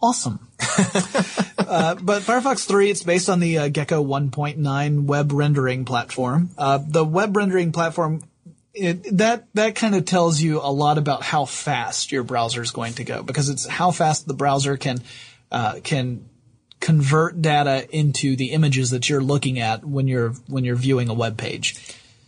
awesome. 0.02 0.38
uh, 1.58 1.94
but 1.96 2.22
Firefox 2.22 2.66
3, 2.66 2.90
it's 2.90 3.02
based 3.02 3.28
on 3.28 3.40
the 3.40 3.58
uh, 3.58 3.68
Gecko 3.68 4.04
1.9 4.04 5.04
web 5.04 5.32
rendering 5.32 5.84
platform. 5.84 6.50
Uh, 6.56 6.78
the 6.86 7.04
web 7.04 7.36
rendering 7.36 7.72
platform. 7.72 8.22
It, 8.72 9.18
that 9.18 9.46
that 9.54 9.74
kind 9.74 9.96
of 9.96 10.04
tells 10.04 10.40
you 10.40 10.60
a 10.60 10.70
lot 10.70 10.96
about 10.96 11.24
how 11.24 11.44
fast 11.44 12.12
your 12.12 12.22
browser 12.22 12.62
is 12.62 12.70
going 12.70 12.94
to 12.94 13.04
go 13.04 13.24
because 13.24 13.48
it's 13.48 13.66
how 13.66 13.90
fast 13.90 14.28
the 14.28 14.32
browser 14.32 14.76
can 14.76 14.98
uh, 15.50 15.80
can 15.82 16.29
convert 16.80 17.40
data 17.40 17.86
into 17.94 18.36
the 18.36 18.52
images 18.52 18.90
that 18.90 19.08
you're 19.08 19.22
looking 19.22 19.60
at 19.60 19.84
when 19.84 20.08
you're 20.08 20.30
when 20.48 20.64
you're 20.64 20.76
viewing 20.76 21.08
a 21.08 21.14
web 21.14 21.36
page. 21.36 21.76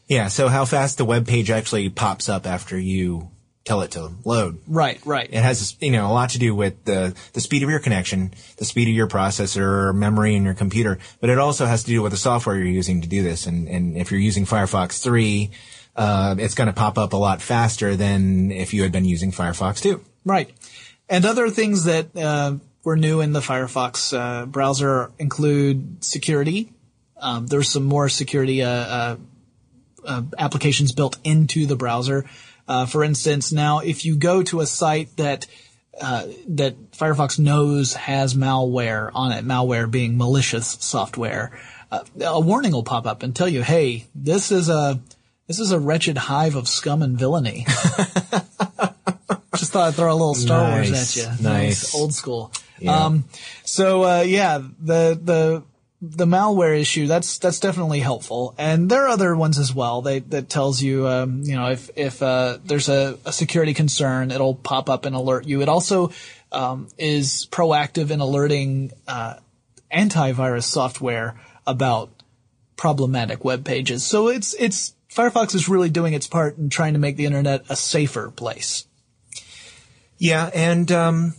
Yeah, 0.07 0.29
so 0.29 0.49
how 0.49 0.65
fast 0.65 0.99
the 0.99 1.05
web 1.05 1.27
page 1.27 1.51
actually 1.51 1.89
pops 1.89 2.29
up 2.29 2.47
after 2.47 2.79
you 2.79 3.31
tell 3.65 3.83
it 3.83 3.93
to 3.93 4.11
load. 4.25 4.61
Right, 4.67 5.01
right. 5.07 5.29
It 5.31 5.43
has, 5.43 5.77
you 5.81 5.93
know, 5.93 6.11
a 6.11 6.13
lot 6.13 6.31
to 6.31 6.39
do 6.39 6.55
with 6.55 6.85
the, 6.85 7.15
the 7.33 7.41
speed 7.41 7.63
of 7.63 7.71
your 7.71 7.79
connection, 7.79 8.35
the 8.57 8.65
speed 8.65 8.89
of 8.89 8.95
your 8.95 9.07
processor, 9.07 9.95
memory 9.95 10.35
in 10.35 10.45
your 10.45 10.55
computer, 10.55 10.99
but 11.21 11.31
it 11.31 11.39
also 11.39 11.67
has 11.67 11.85
to 11.85 11.91
do 11.91 12.03
with 12.03 12.13
the 12.13 12.19
software 12.19 12.57
you're 12.57 12.67
using 12.67 13.03
to 13.03 13.09
do 13.09 13.23
this. 13.23 13.47
And, 13.47 13.69
and 13.69 13.97
if 13.97 14.11
you're 14.11 14.21
using 14.21 14.47
Firefox 14.47 15.03
3, 15.03 15.51
uh, 15.95 16.35
it's 16.39 16.55
going 16.55 16.67
to 16.67 16.73
pop 16.73 16.99
up 16.99 17.13
a 17.13 17.17
lot 17.17 17.41
faster 17.41 17.95
than 17.95 18.51
if 18.51 18.75
you 18.75 18.83
had 18.83 18.93
been 18.93 19.05
using 19.05 19.31
Firefox 19.31 19.81
2. 19.81 20.03
Right. 20.25 20.51
And 21.09 21.25
other 21.25 21.49
things 21.51 21.85
that 21.85 22.17
uh, 22.17 22.57
were 22.85 22.97
new 22.97 23.21
in 23.21 23.33
the 23.33 23.41
Firefox 23.41 24.17
uh, 24.17 24.47
browser 24.47 25.11
include 25.19 26.03
security. 26.05 26.73
Um, 27.17 27.47
there's 27.47 27.69
some 27.69 27.85
more 27.85 28.09
security 28.09 28.63
uh, 28.63 28.69
uh, 28.69 29.17
uh, 30.05 30.23
applications 30.39 30.93
built 30.93 31.19
into 31.25 31.67
the 31.67 31.77
browser. 31.77 32.25
Uh, 32.67 32.87
for 32.87 33.05
instance, 33.05 33.53
now 33.53 33.79
if 33.81 34.05
you 34.05 34.17
go 34.17 34.43
to 34.43 34.61
a 34.61 34.67
site 34.67 35.17
that 35.17 35.47
uh, 36.01 36.27
that 36.49 36.93
Firefox 36.93 37.39
knows 37.39 37.95
has 37.95 38.35
malware 38.35 39.11
on 39.15 39.33
it, 39.33 39.45
malware 39.45 39.91
being 39.91 40.17
malicious 40.17 40.67
software, 40.67 41.59
uh, 41.91 42.03
a 42.21 42.41
warning 42.41 42.73
will 42.73 42.83
pop 42.83 43.07
up 43.07 43.23
and 43.23 43.37
tell 43.37 43.49
you, 43.49 43.63
"Hey, 43.63 44.07
this 44.15 44.51
is 44.51 44.69
a 44.69 45.01
this 45.47 45.61
is 45.61 45.71
a 45.71 45.79
wretched 45.79 46.17
hive 46.17 46.57
of 46.57 46.67
scum 46.67 47.03
and 47.03 47.19
villainy." 47.19 47.67
Just 49.55 49.73
thought 49.73 49.89
I'd 49.89 49.95
throw 49.95 50.11
a 50.11 50.15
little 50.15 50.35
Star 50.35 50.71
Wars 50.71 50.91
at 50.91 51.15
you. 51.15 51.45
nice. 51.45 51.95
old 51.95 52.15
school. 52.15 52.51
Yeah. 52.83 53.05
Um, 53.05 53.25
so 53.65 54.05
uh, 54.05 54.21
yeah, 54.23 54.59
the 54.59 55.19
the 55.23 55.63
the 56.01 56.27
malware 56.27 56.79
issue 56.79 57.07
that's 57.07 57.39
that's 57.39 57.61
definitely 57.61 58.01
helpful, 58.01 58.55
and 58.59 58.91
there 58.91 59.05
are 59.05 59.09
other 59.09 59.37
ones 59.37 59.59
as 59.59 59.73
well. 59.73 60.03
They 60.03 60.19
that 60.19 60.49
tells 60.49 60.83
you 60.83 61.07
um, 61.07 61.43
you 61.43 61.55
know 61.55 61.71
if 61.71 61.91
if 61.97 62.21
uh, 62.23 62.59
there's 62.65 62.89
a, 62.89 63.19
a 63.25 63.33
security 63.33 63.73
concern, 63.73 64.31
it'll 64.31 64.57
pop 64.57 64.91
up 64.91 65.05
and 65.05 65.15
alert 65.15 65.47
you. 65.47 65.63
It 65.63 65.69
also 65.69 66.11
um, 66.51 66.89
is 66.99 67.47
proactive 67.51 68.11
in 68.11 68.21
alerting 68.21 68.93
uh, 69.07 69.37
antivirus 69.93 70.65
software 70.65 71.41
about 71.67 72.11
problematic 72.77 73.45
web 73.45 73.65
pages. 73.65 74.05
So 74.05 74.27
it's 74.27 74.55
it's 74.55 74.95
Firefox 75.09 75.55
is 75.55 75.69
really 75.69 75.91
doing 75.91 76.15
its 76.15 76.27
part 76.27 76.59
in 76.59 76.71
trying 76.71 76.95
to 76.95 76.99
make 76.99 77.17
the 77.17 77.27
internet 77.27 77.65
a 77.69 77.77
safer 77.77 78.31
place. 78.31 78.87
Yeah, 80.19 80.51
and 80.55 80.91
um, 80.91 81.35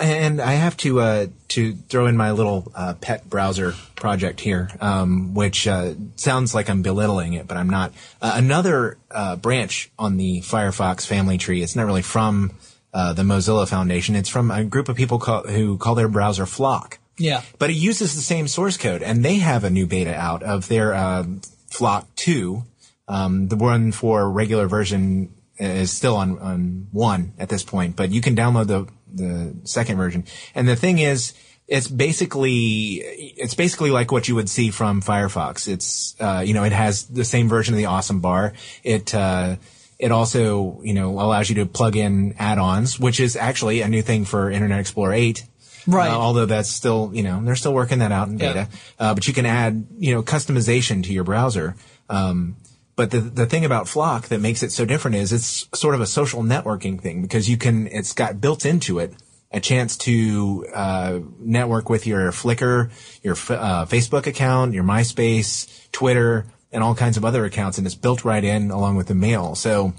and 0.00 0.40
I 0.40 0.52
have 0.52 0.76
to 0.78 1.00
uh, 1.00 1.26
to 1.48 1.74
throw 1.74 2.06
in 2.06 2.16
my 2.16 2.32
little 2.32 2.70
uh, 2.74 2.94
pet 2.94 3.28
browser 3.28 3.74
project 3.96 4.40
here, 4.40 4.70
um, 4.80 5.34
which 5.34 5.66
uh, 5.66 5.94
sounds 6.16 6.54
like 6.54 6.70
I'm 6.70 6.82
belittling 6.82 7.34
it, 7.34 7.46
but 7.46 7.56
I'm 7.56 7.70
not. 7.70 7.92
Uh, 8.20 8.32
another 8.36 8.98
uh, 9.10 9.36
branch 9.36 9.90
on 9.98 10.16
the 10.16 10.40
Firefox 10.40 11.06
family 11.06 11.38
tree. 11.38 11.62
It's 11.62 11.76
not 11.76 11.86
really 11.86 12.02
from 12.02 12.52
uh, 12.94 13.12
the 13.12 13.22
Mozilla 13.22 13.68
Foundation. 13.68 14.14
It's 14.16 14.28
from 14.28 14.50
a 14.50 14.64
group 14.64 14.88
of 14.88 14.96
people 14.96 15.18
call, 15.18 15.42
who 15.44 15.78
call 15.78 15.94
their 15.94 16.08
browser 16.08 16.46
Flock. 16.46 16.98
Yeah. 17.18 17.42
But 17.58 17.70
it 17.70 17.76
uses 17.76 18.14
the 18.14 18.22
same 18.22 18.48
source 18.48 18.76
code, 18.76 19.02
and 19.02 19.24
they 19.24 19.36
have 19.36 19.64
a 19.64 19.70
new 19.70 19.86
beta 19.86 20.14
out 20.14 20.42
of 20.42 20.68
their 20.68 21.24
Flock 21.68 22.06
2. 22.16 22.64
Um, 23.08 23.48
the 23.48 23.56
one 23.56 23.92
for 23.92 24.30
regular 24.30 24.66
version 24.66 25.34
is 25.58 25.92
still 25.92 26.16
on, 26.16 26.38
on 26.38 26.88
one 26.92 27.34
at 27.38 27.48
this 27.48 27.62
point, 27.62 27.96
but 27.96 28.10
you 28.10 28.20
can 28.20 28.34
download 28.34 28.66
the 28.66 28.86
the 29.14 29.54
second 29.64 29.96
version. 29.96 30.24
And 30.54 30.68
the 30.68 30.76
thing 30.76 30.98
is, 30.98 31.32
it's 31.68 31.88
basically 31.88 32.94
it's 33.36 33.54
basically 33.54 33.90
like 33.90 34.12
what 34.12 34.28
you 34.28 34.34
would 34.34 34.48
see 34.48 34.70
from 34.70 35.00
Firefox. 35.00 35.68
It's 35.68 36.14
uh, 36.20 36.42
you 36.44 36.54
know 36.54 36.64
it 36.64 36.72
has 36.72 37.04
the 37.06 37.24
same 37.24 37.48
version 37.48 37.74
of 37.74 37.78
the 37.78 37.86
Awesome 37.86 38.20
Bar. 38.20 38.52
It 38.82 39.14
uh, 39.14 39.56
it 39.98 40.10
also 40.12 40.80
you 40.82 40.94
know 40.94 41.10
allows 41.20 41.48
you 41.48 41.56
to 41.56 41.66
plug 41.66 41.96
in 41.96 42.34
add-ons, 42.38 42.98
which 42.98 43.20
is 43.20 43.36
actually 43.36 43.80
a 43.82 43.88
new 43.88 44.02
thing 44.02 44.24
for 44.24 44.50
Internet 44.50 44.80
Explorer 44.80 45.12
8. 45.14 45.44
Right. 45.86 46.10
Uh, 46.10 46.14
although 46.16 46.46
that's 46.46 46.68
still, 46.68 47.10
you 47.12 47.24
know, 47.24 47.42
they're 47.42 47.56
still 47.56 47.74
working 47.74 47.98
that 48.00 48.12
out 48.12 48.28
in 48.28 48.38
Yeah. 48.38 48.52
beta. 48.52 48.68
Uh, 49.00 49.14
but 49.14 49.26
you 49.26 49.34
can 49.34 49.46
add, 49.46 49.84
you 49.98 50.14
know, 50.14 50.22
customization 50.22 51.02
to 51.02 51.12
your 51.12 51.24
browser. 51.24 51.74
Um, 52.08 52.54
but 52.96 53.10
the 53.10 53.20
the 53.20 53.46
thing 53.46 53.64
about 53.64 53.88
Flock 53.88 54.28
that 54.28 54.40
makes 54.40 54.62
it 54.62 54.72
so 54.72 54.84
different 54.84 55.16
is 55.16 55.32
it's 55.32 55.68
sort 55.74 55.94
of 55.94 56.00
a 56.00 56.06
social 56.06 56.42
networking 56.42 57.00
thing 57.00 57.22
because 57.22 57.48
you 57.48 57.56
can, 57.56 57.86
it's 57.86 58.12
got 58.12 58.40
built 58.40 58.64
into 58.66 58.98
it 58.98 59.14
a 59.52 59.60
chance 59.60 59.96
to 59.98 60.66
uh, 60.74 61.20
network 61.38 61.90
with 61.90 62.06
your 62.06 62.32
Flickr, 62.32 62.90
your 63.22 63.34
uh, 63.34 63.84
Facebook 63.84 64.26
account, 64.26 64.72
your 64.72 64.84
MySpace, 64.84 65.90
Twitter, 65.92 66.46
and 66.72 66.82
all 66.82 66.94
kinds 66.94 67.16
of 67.16 67.24
other 67.24 67.44
accounts, 67.44 67.76
and 67.76 67.86
it's 67.86 67.94
built 67.94 68.24
right 68.24 68.42
in 68.42 68.70
along 68.70 68.96
with 68.96 69.08
the 69.08 69.14
mail. 69.14 69.54
So 69.54 69.92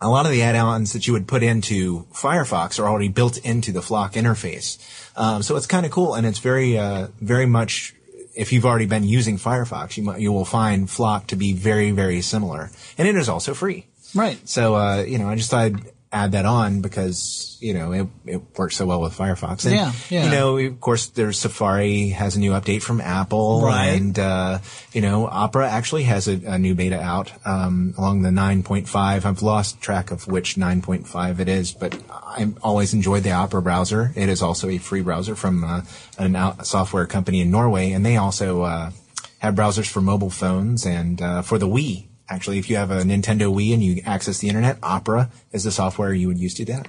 a 0.00 0.08
lot 0.08 0.26
of 0.26 0.32
the 0.32 0.42
add-ons 0.42 0.92
that 0.92 1.06
you 1.06 1.14
would 1.14 1.26
put 1.26 1.42
into 1.42 2.06
Firefox 2.12 2.78
are 2.78 2.86
already 2.86 3.08
built 3.08 3.38
into 3.38 3.72
the 3.72 3.82
Flock 3.82 4.14
interface. 4.14 4.78
Um, 5.16 5.42
so 5.42 5.56
it's 5.56 5.66
kind 5.66 5.86
of 5.86 5.92
cool, 5.92 6.14
and 6.14 6.26
it's 6.26 6.38
very, 6.38 6.78
uh, 6.78 7.08
very 7.20 7.46
much. 7.46 7.94
If 8.40 8.52
you've 8.52 8.64
already 8.64 8.86
been 8.86 9.04
using 9.04 9.36
Firefox, 9.36 9.98
you 9.98 10.02
might, 10.02 10.20
you 10.20 10.32
will 10.32 10.46
find 10.46 10.88
Flock 10.88 11.26
to 11.26 11.36
be 11.36 11.52
very, 11.52 11.90
very 11.90 12.22
similar, 12.22 12.70
and 12.96 13.06
it 13.06 13.14
is 13.14 13.28
also 13.28 13.52
free. 13.52 13.86
Right. 14.14 14.38
So, 14.48 14.74
uh, 14.74 15.02
you 15.02 15.18
know, 15.18 15.28
I 15.28 15.34
just 15.36 15.50
thought 15.50 15.64
I'd 15.66 15.92
add 16.12 16.32
that 16.32 16.44
on 16.44 16.80
because, 16.80 17.56
you 17.60 17.72
know, 17.72 17.92
it, 17.92 18.08
it 18.26 18.58
works 18.58 18.76
so 18.76 18.86
well 18.86 19.00
with 19.00 19.16
Firefox. 19.16 19.64
And, 19.64 19.74
Yeah, 19.74 19.92
yeah. 20.08 20.24
You 20.24 20.30
know, 20.30 20.58
of 20.58 20.80
course, 20.80 21.06
there's 21.06 21.38
Safari 21.38 22.08
has 22.08 22.34
a 22.34 22.40
new 22.40 22.50
update 22.50 22.82
from 22.82 23.00
Apple. 23.00 23.62
Right. 23.62 23.90
And, 23.90 24.18
uh, 24.18 24.58
you 24.92 25.02
know, 25.02 25.26
Opera 25.26 25.68
actually 25.68 26.04
has 26.04 26.26
a, 26.26 26.32
a 26.46 26.58
new 26.58 26.74
beta 26.74 27.00
out, 27.00 27.32
um, 27.46 27.94
along 27.96 28.22
the 28.22 28.30
9.5. 28.30 29.24
I've 29.24 29.42
lost 29.42 29.80
track 29.80 30.10
of 30.10 30.26
which 30.26 30.56
9.5 30.56 31.38
it 31.38 31.48
is, 31.48 31.72
but 31.72 31.96
I've 32.10 32.58
always 32.62 32.92
enjoyed 32.92 33.22
the 33.22 33.32
Opera 33.32 33.62
browser. 33.62 34.12
It 34.16 34.28
is 34.28 34.42
also 34.42 34.68
a 34.68 34.78
free 34.78 35.02
browser 35.02 35.36
from, 35.36 35.62
uh, 35.62 35.82
an 36.18 36.34
out 36.34 36.66
software 36.66 37.06
company 37.06 37.40
in 37.40 37.52
Norway. 37.52 37.92
And 37.92 38.04
they 38.04 38.16
also, 38.16 38.62
uh, 38.62 38.90
have 39.38 39.54
browsers 39.54 39.88
for 39.88 40.00
mobile 40.00 40.28
phones 40.30 40.84
and, 40.84 41.22
uh, 41.22 41.42
for 41.42 41.56
the 41.56 41.68
Wii. 41.68 42.09
Actually, 42.30 42.58
if 42.58 42.70
you 42.70 42.76
have 42.76 42.90
a 42.92 43.02
Nintendo 43.02 43.52
Wii 43.52 43.74
and 43.74 43.82
you 43.82 44.00
access 44.06 44.38
the 44.38 44.48
internet, 44.48 44.78
Opera 44.82 45.30
is 45.52 45.64
the 45.64 45.72
software 45.72 46.14
you 46.14 46.28
would 46.28 46.38
use 46.38 46.54
to 46.54 46.64
do 46.64 46.72
that. 46.72 46.86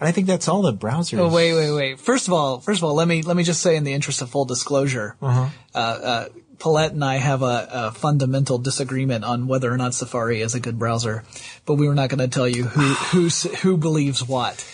And 0.00 0.08
I 0.08 0.12
think 0.12 0.26
that's 0.26 0.48
all 0.48 0.62
the 0.62 0.72
browsers. 0.72 1.18
Oh 1.18 1.28
wait, 1.28 1.52
wait, 1.54 1.72
wait. 1.72 2.00
First 2.00 2.26
of 2.26 2.32
all, 2.32 2.60
first 2.60 2.80
of 2.80 2.84
all, 2.84 2.94
let 2.94 3.06
me 3.06 3.20
let 3.22 3.36
me 3.36 3.42
just 3.42 3.60
say, 3.60 3.76
in 3.76 3.84
the 3.84 3.92
interest 3.92 4.22
of 4.22 4.30
full 4.30 4.44
disclosure, 4.46 5.16
uh 5.20 5.48
uh, 5.74 6.28
Pollette 6.58 6.92
and 6.92 7.04
I 7.04 7.16
have 7.16 7.42
a, 7.42 7.68
a 7.70 7.90
fundamental 7.92 8.58
disagreement 8.58 9.24
on 9.24 9.46
whether 9.46 9.72
or 9.72 9.76
not 9.76 9.94
Safari 9.94 10.40
is 10.40 10.54
a 10.54 10.60
good 10.60 10.78
browser, 10.78 11.22
but 11.66 11.74
we 11.74 11.86
were 11.86 11.94
not 11.94 12.08
going 12.08 12.18
to 12.20 12.28
tell 12.28 12.48
you 12.48 12.64
who 12.64 12.80
who 13.28 13.28
who 13.28 13.76
believes 13.76 14.26
what. 14.26 14.64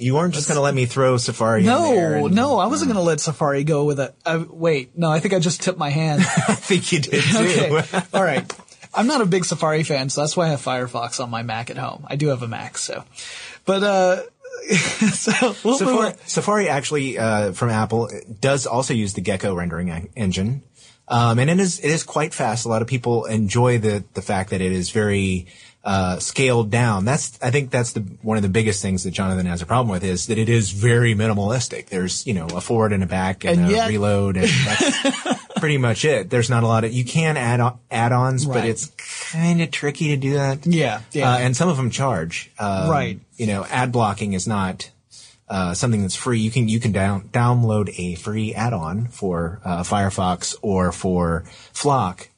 You 0.00 0.16
aren't 0.18 0.32
just 0.34 0.46
going 0.46 0.54
to 0.56 0.62
let 0.62 0.74
me 0.74 0.86
throw 0.86 1.16
Safari 1.16 1.60
in 1.60 1.66
there. 1.66 2.18
No, 2.20 2.26
and- 2.26 2.34
no, 2.34 2.58
I 2.58 2.66
wasn't 2.68 2.88
going 2.92 3.02
to 3.04 3.08
let 3.08 3.18
Safari 3.20 3.64
go 3.64 3.84
with 3.84 3.98
it. 3.98 4.14
Uh, 4.24 4.44
wait, 4.48 4.96
no, 4.96 5.10
I 5.10 5.18
think 5.18 5.34
I 5.34 5.40
just 5.40 5.60
tipped 5.60 5.76
my 5.78 5.90
hand. 5.90 6.20
I 6.48 6.54
think 6.54 6.92
you 6.92 7.00
did 7.00 7.22
too. 7.24 7.38
okay, 7.38 8.02
all 8.14 8.22
right. 8.22 8.48
I'm 8.98 9.06
not 9.06 9.20
a 9.20 9.26
big 9.26 9.44
Safari 9.44 9.84
fan, 9.84 10.10
so 10.10 10.22
that's 10.22 10.36
why 10.36 10.46
I 10.46 10.48
have 10.48 10.60
Firefox 10.60 11.22
on 11.22 11.30
my 11.30 11.42
Mac 11.42 11.70
at 11.70 11.76
home. 11.76 12.04
I 12.08 12.16
do 12.16 12.28
have 12.28 12.42
a 12.42 12.48
Mac, 12.48 12.76
so. 12.76 13.04
But 13.64 13.82
uh, 13.84 14.22
so 15.12 15.54
we'll 15.64 15.78
Safari. 15.78 16.12
Safari 16.26 16.68
actually 16.68 17.16
uh, 17.16 17.52
from 17.52 17.70
Apple 17.70 18.10
does 18.40 18.66
also 18.66 18.94
use 18.94 19.14
the 19.14 19.20
Gecko 19.20 19.54
rendering 19.54 20.10
engine, 20.16 20.62
um, 21.06 21.38
and 21.38 21.48
it 21.48 21.60
is 21.60 21.78
it 21.78 21.88
is 21.90 22.02
quite 22.02 22.34
fast. 22.34 22.66
A 22.66 22.68
lot 22.68 22.82
of 22.82 22.88
people 22.88 23.24
enjoy 23.26 23.78
the 23.78 24.02
the 24.14 24.22
fact 24.22 24.50
that 24.50 24.60
it 24.60 24.72
is 24.72 24.90
very 24.90 25.46
uh, 25.84 26.18
scaled 26.18 26.70
down. 26.70 27.04
That's 27.04 27.38
I 27.40 27.50
think 27.50 27.70
that's 27.70 27.92
the 27.92 28.00
one 28.22 28.36
of 28.36 28.42
the 28.42 28.48
biggest 28.48 28.82
things 28.82 29.04
that 29.04 29.12
Jonathan 29.12 29.46
has 29.46 29.62
a 29.62 29.66
problem 29.66 29.90
with 29.90 30.02
is 30.02 30.26
that 30.26 30.38
it 30.38 30.48
is 30.48 30.72
very 30.72 31.14
minimalistic. 31.14 31.86
There's 31.86 32.26
you 32.26 32.34
know 32.34 32.46
a 32.46 32.60
forward 32.60 32.92
and 32.92 33.02
a 33.02 33.06
back 33.06 33.44
and, 33.44 33.60
And 33.60 33.70
a 33.70 33.72
yet- 33.72 33.88
reload, 33.88 34.36
and 34.36 34.48
that's 34.48 35.44
pretty 35.60 35.78
much 35.78 36.04
it. 36.04 36.30
There's 36.30 36.50
not 36.50 36.62
a 36.62 36.66
lot 36.66 36.84
of 36.84 36.92
you 36.92 37.04
can 37.04 37.36
add 37.36 37.60
on, 37.60 37.78
add-ons, 37.90 38.46
but 38.46 38.64
it's 38.64 38.86
kind 39.32 39.60
of 39.60 39.70
tricky 39.70 40.08
to 40.08 40.16
do 40.16 40.34
that. 40.34 40.66
Yeah, 40.66 41.00
yeah. 41.12 41.32
Uh, 41.32 41.38
and 41.38 41.56
some 41.56 41.68
of 41.68 41.76
them 41.76 41.90
charge. 41.90 42.50
Um, 42.58 42.90
Right. 42.90 43.20
You 43.36 43.46
know, 43.46 43.64
ad 43.64 43.92
blocking 43.92 44.32
is 44.32 44.46
not 44.46 44.90
uh, 45.48 45.74
something 45.74 46.02
that's 46.02 46.14
free. 46.16 46.40
You 46.40 46.50
can 46.50 46.68
you 46.68 46.80
can 46.80 46.92
down, 46.92 47.28
download 47.28 47.92
a 47.98 48.14
free 48.16 48.54
add-on 48.54 49.08
for 49.08 49.60
uh, 49.64 49.82
Firefox 49.82 50.54
or 50.62 50.92
for 50.92 51.44
Flock 51.72 52.28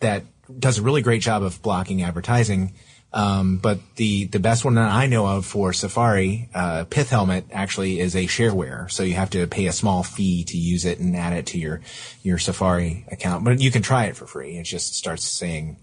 that 0.00 0.24
does 0.58 0.78
a 0.78 0.82
really 0.82 1.02
great 1.02 1.22
job 1.22 1.42
of 1.42 1.60
blocking 1.62 2.02
advertising. 2.02 2.74
Um, 3.12 3.56
but 3.56 3.78
the 3.96 4.26
the 4.26 4.38
best 4.38 4.64
one 4.66 4.74
that 4.74 4.90
I 4.90 5.06
know 5.06 5.26
of 5.26 5.46
for 5.46 5.72
Safari, 5.72 6.50
uh, 6.54 6.84
Pith 6.90 7.08
Helmet 7.08 7.46
actually 7.50 8.00
is 8.00 8.14
a 8.14 8.26
shareware, 8.26 8.90
so 8.90 9.02
you 9.02 9.14
have 9.14 9.30
to 9.30 9.46
pay 9.46 9.66
a 9.66 9.72
small 9.72 10.02
fee 10.02 10.44
to 10.44 10.58
use 10.58 10.84
it 10.84 10.98
and 10.98 11.16
add 11.16 11.32
it 11.32 11.46
to 11.46 11.58
your 11.58 11.80
your 12.22 12.36
Safari 12.38 13.06
account. 13.10 13.44
But 13.44 13.60
you 13.60 13.70
can 13.70 13.80
try 13.80 14.04
it 14.06 14.16
for 14.16 14.26
free. 14.26 14.58
It 14.58 14.64
just 14.64 14.94
starts 14.94 15.24
saying, 15.24 15.78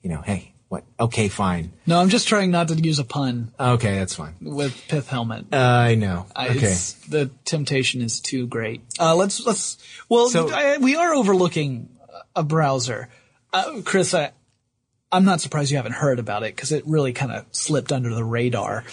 you 0.00 0.10
know, 0.10 0.20
hey, 0.22 0.54
what? 0.68 0.84
Okay, 1.00 1.26
fine. 1.28 1.72
No, 1.86 1.98
I'm 2.00 2.08
just 2.08 2.28
trying 2.28 2.52
not 2.52 2.68
to 2.68 2.74
use 2.76 3.00
a 3.00 3.04
pun 3.04 3.52
Okay, 3.58 3.98
that's 3.98 4.14
fine. 4.14 4.34
with 4.40 4.80
Pith 4.86 5.08
Helmet. 5.08 5.46
Uh, 5.52 5.56
I 5.56 5.96
know. 5.96 6.26
I- 6.36 6.50
Okay. 6.50 6.76
the 7.08 7.32
temptation 7.44 8.00
is 8.00 8.20
too 8.20 8.46
great. 8.46 8.80
Uh, 9.00 9.16
let's 9.16 9.44
let's. 9.44 9.76
Well, 10.08 10.28
So- 10.28 10.48
I, 10.50 10.78
we 10.78 10.94
are 10.94 11.14
overlooking 11.14 11.88
a 12.36 12.44
browser, 12.44 13.08
uh, 13.52 13.80
Chris. 13.84 14.14
I, 14.14 14.30
I'm 15.14 15.24
not 15.24 15.40
surprised 15.40 15.70
you 15.70 15.76
haven't 15.78 15.92
heard 15.92 16.18
about 16.18 16.42
it 16.42 16.54
because 16.54 16.72
it 16.72 16.84
really 16.86 17.12
kind 17.12 17.32
of 17.32 17.44
slipped 17.52 17.92
under 17.92 18.14
the 18.14 18.24
radar. 18.24 18.84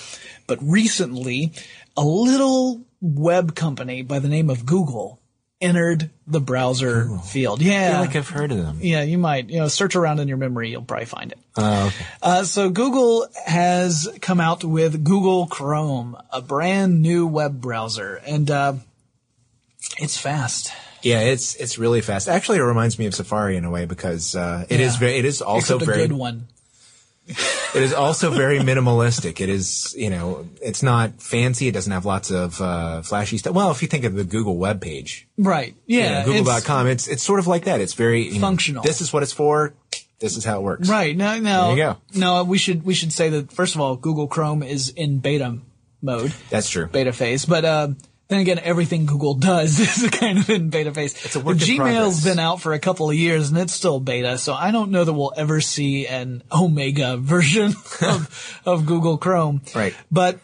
But 0.47 0.59
recently, 0.61 1.51
a 1.97 2.03
little 2.05 2.81
web 3.01 3.55
company 3.55 4.01
by 4.03 4.19
the 4.19 4.29
name 4.29 4.49
of 4.49 4.65
Google 4.65 5.19
entered 5.59 6.09
the 6.25 6.41
browser 6.41 7.07
field. 7.19 7.61
I 7.61 7.65
Yeah, 7.65 7.91
feel 7.91 7.99
like 8.01 8.15
I've 8.15 8.29
heard 8.29 8.51
of 8.51 8.57
them. 8.57 8.79
yeah, 8.81 9.03
you 9.03 9.17
might. 9.19 9.49
You 9.49 9.59
know, 9.59 9.67
search 9.67 9.95
around 9.95 10.19
in 10.19 10.27
your 10.27 10.37
memory, 10.37 10.69
you'll 10.71 10.81
probably 10.81 11.05
find 11.05 11.31
it. 11.31 11.37
Oh, 11.57 11.87
okay. 11.87 12.05
Uh, 12.21 12.43
so 12.43 12.69
Google 12.71 13.27
has 13.45 14.07
come 14.21 14.39
out 14.39 14.63
with 14.63 15.03
Google 15.03 15.45
Chrome, 15.47 16.17
a 16.31 16.41
brand 16.41 17.01
new 17.03 17.27
web 17.27 17.61
browser, 17.61 18.19
and 18.25 18.49
uh, 18.49 18.73
it's 19.99 20.17
fast. 20.17 20.71
Yeah, 21.03 21.19
it's 21.21 21.55
it's 21.55 21.77
really 21.77 22.01
fast. 22.01 22.27
Actually, 22.29 22.59
it 22.59 22.63
reminds 22.63 22.97
me 22.99 23.05
of 23.07 23.15
Safari 23.15 23.57
in 23.57 23.65
a 23.65 23.69
way 23.71 23.85
because 23.85 24.35
uh, 24.35 24.65
it 24.69 24.79
is 24.79 24.93
Yeah. 24.93 24.99
very. 24.99 25.17
It 25.17 25.25
is 25.25 25.41
also 25.41 25.75
Except 25.77 25.89
very. 25.91 26.07
good 26.07 26.13
one. 26.13 26.47
It 27.73 27.83
is 27.83 27.93
also 27.93 28.31
very 28.31 28.59
minimalistic. 28.59 29.39
It 29.39 29.47
is, 29.47 29.95
you 29.97 30.09
know, 30.09 30.45
it's 30.61 30.83
not 30.83 31.21
fancy. 31.21 31.69
It 31.69 31.71
doesn't 31.71 31.91
have 31.93 32.03
lots 32.05 32.29
of 32.29 32.59
uh, 32.59 33.01
flashy 33.01 33.37
stuff. 33.37 33.53
Well, 33.53 33.71
if 33.71 33.81
you 33.81 33.87
think 33.87 34.03
of 34.03 34.13
the 34.13 34.25
Google 34.25 34.57
web 34.57 34.81
page, 34.81 35.25
Right. 35.37 35.73
Yeah. 35.85 36.25
you 36.25 36.33
know, 36.33 36.39
Google.com, 36.39 36.87
it's 36.87 37.07
it's 37.07 37.23
sort 37.23 37.39
of 37.39 37.47
like 37.47 37.63
that. 37.65 37.79
It's 37.79 37.93
very 37.93 38.27
you 38.27 38.33
know, 38.33 38.39
Functional. 38.41 38.83
this 38.83 38.99
is 38.99 39.13
what 39.13 39.23
it's 39.23 39.31
for. 39.31 39.73
This 40.19 40.35
is 40.35 40.43
how 40.43 40.57
it 40.59 40.63
works. 40.63 40.89
Right. 40.89 41.15
No, 41.15 41.39
no. 41.39 41.67
There 41.67 41.77
you 41.77 41.83
go. 41.93 41.97
No, 42.13 42.43
we 42.43 42.57
should 42.57 42.83
we 42.83 42.93
should 42.93 43.13
say 43.13 43.29
that 43.29 43.53
first 43.53 43.75
of 43.75 43.79
all, 43.81 43.95
Google 43.95 44.27
Chrome 44.27 44.63
is 44.63 44.89
in 44.89 45.19
beta 45.19 45.59
mode, 46.01 46.33
That's 46.49 46.69
true. 46.69 46.87
beta 46.87 47.13
phase. 47.13 47.45
But 47.45 47.63
uh, 47.63 47.87
then 48.31 48.39
again, 48.39 48.59
everything 48.59 49.05
Google 49.05 49.33
does 49.35 49.79
is 50.03 50.09
kind 50.11 50.37
of 50.39 50.49
in 50.49 50.69
beta 50.69 50.93
phase. 50.93 51.13
It's 51.25 51.35
a 51.35 51.39
work 51.41 51.57
Gmail's 51.57 51.77
progress. 51.77 52.23
been 52.23 52.39
out 52.39 52.61
for 52.61 52.73
a 52.73 52.79
couple 52.79 53.09
of 53.09 53.15
years 53.15 53.49
and 53.49 53.57
it's 53.59 53.73
still 53.73 53.99
beta, 53.99 54.37
so 54.37 54.53
I 54.53 54.71
don't 54.71 54.89
know 54.91 55.03
that 55.03 55.13
we'll 55.13 55.33
ever 55.35 55.59
see 55.61 56.07
an 56.07 56.41
Omega 56.51 57.17
version 57.33 57.73
of 58.01 58.61
of 58.65 58.85
Google 58.85 59.17
Chrome. 59.17 59.61
Right. 59.75 59.93
But 60.11 60.35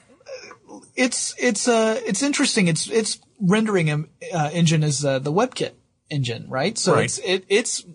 uh, 0.70 0.80
it's 0.96 1.34
it's 1.40 1.68
uh 1.68 2.00
it's 2.06 2.22
interesting. 2.22 2.68
It's 2.68 2.90
it's 2.90 3.20
rendering 3.40 3.90
um, 3.90 4.10
uh, 4.34 4.50
engine 4.52 4.84
is 4.84 5.06
uh, 5.06 5.20
the 5.20 5.32
WebKit 5.32 5.72
engine, 6.10 6.48
right? 6.50 6.78
So 6.78 6.94
Right. 6.94 7.06
it's 7.06 7.20
it, 7.20 7.46
it's 7.48 7.86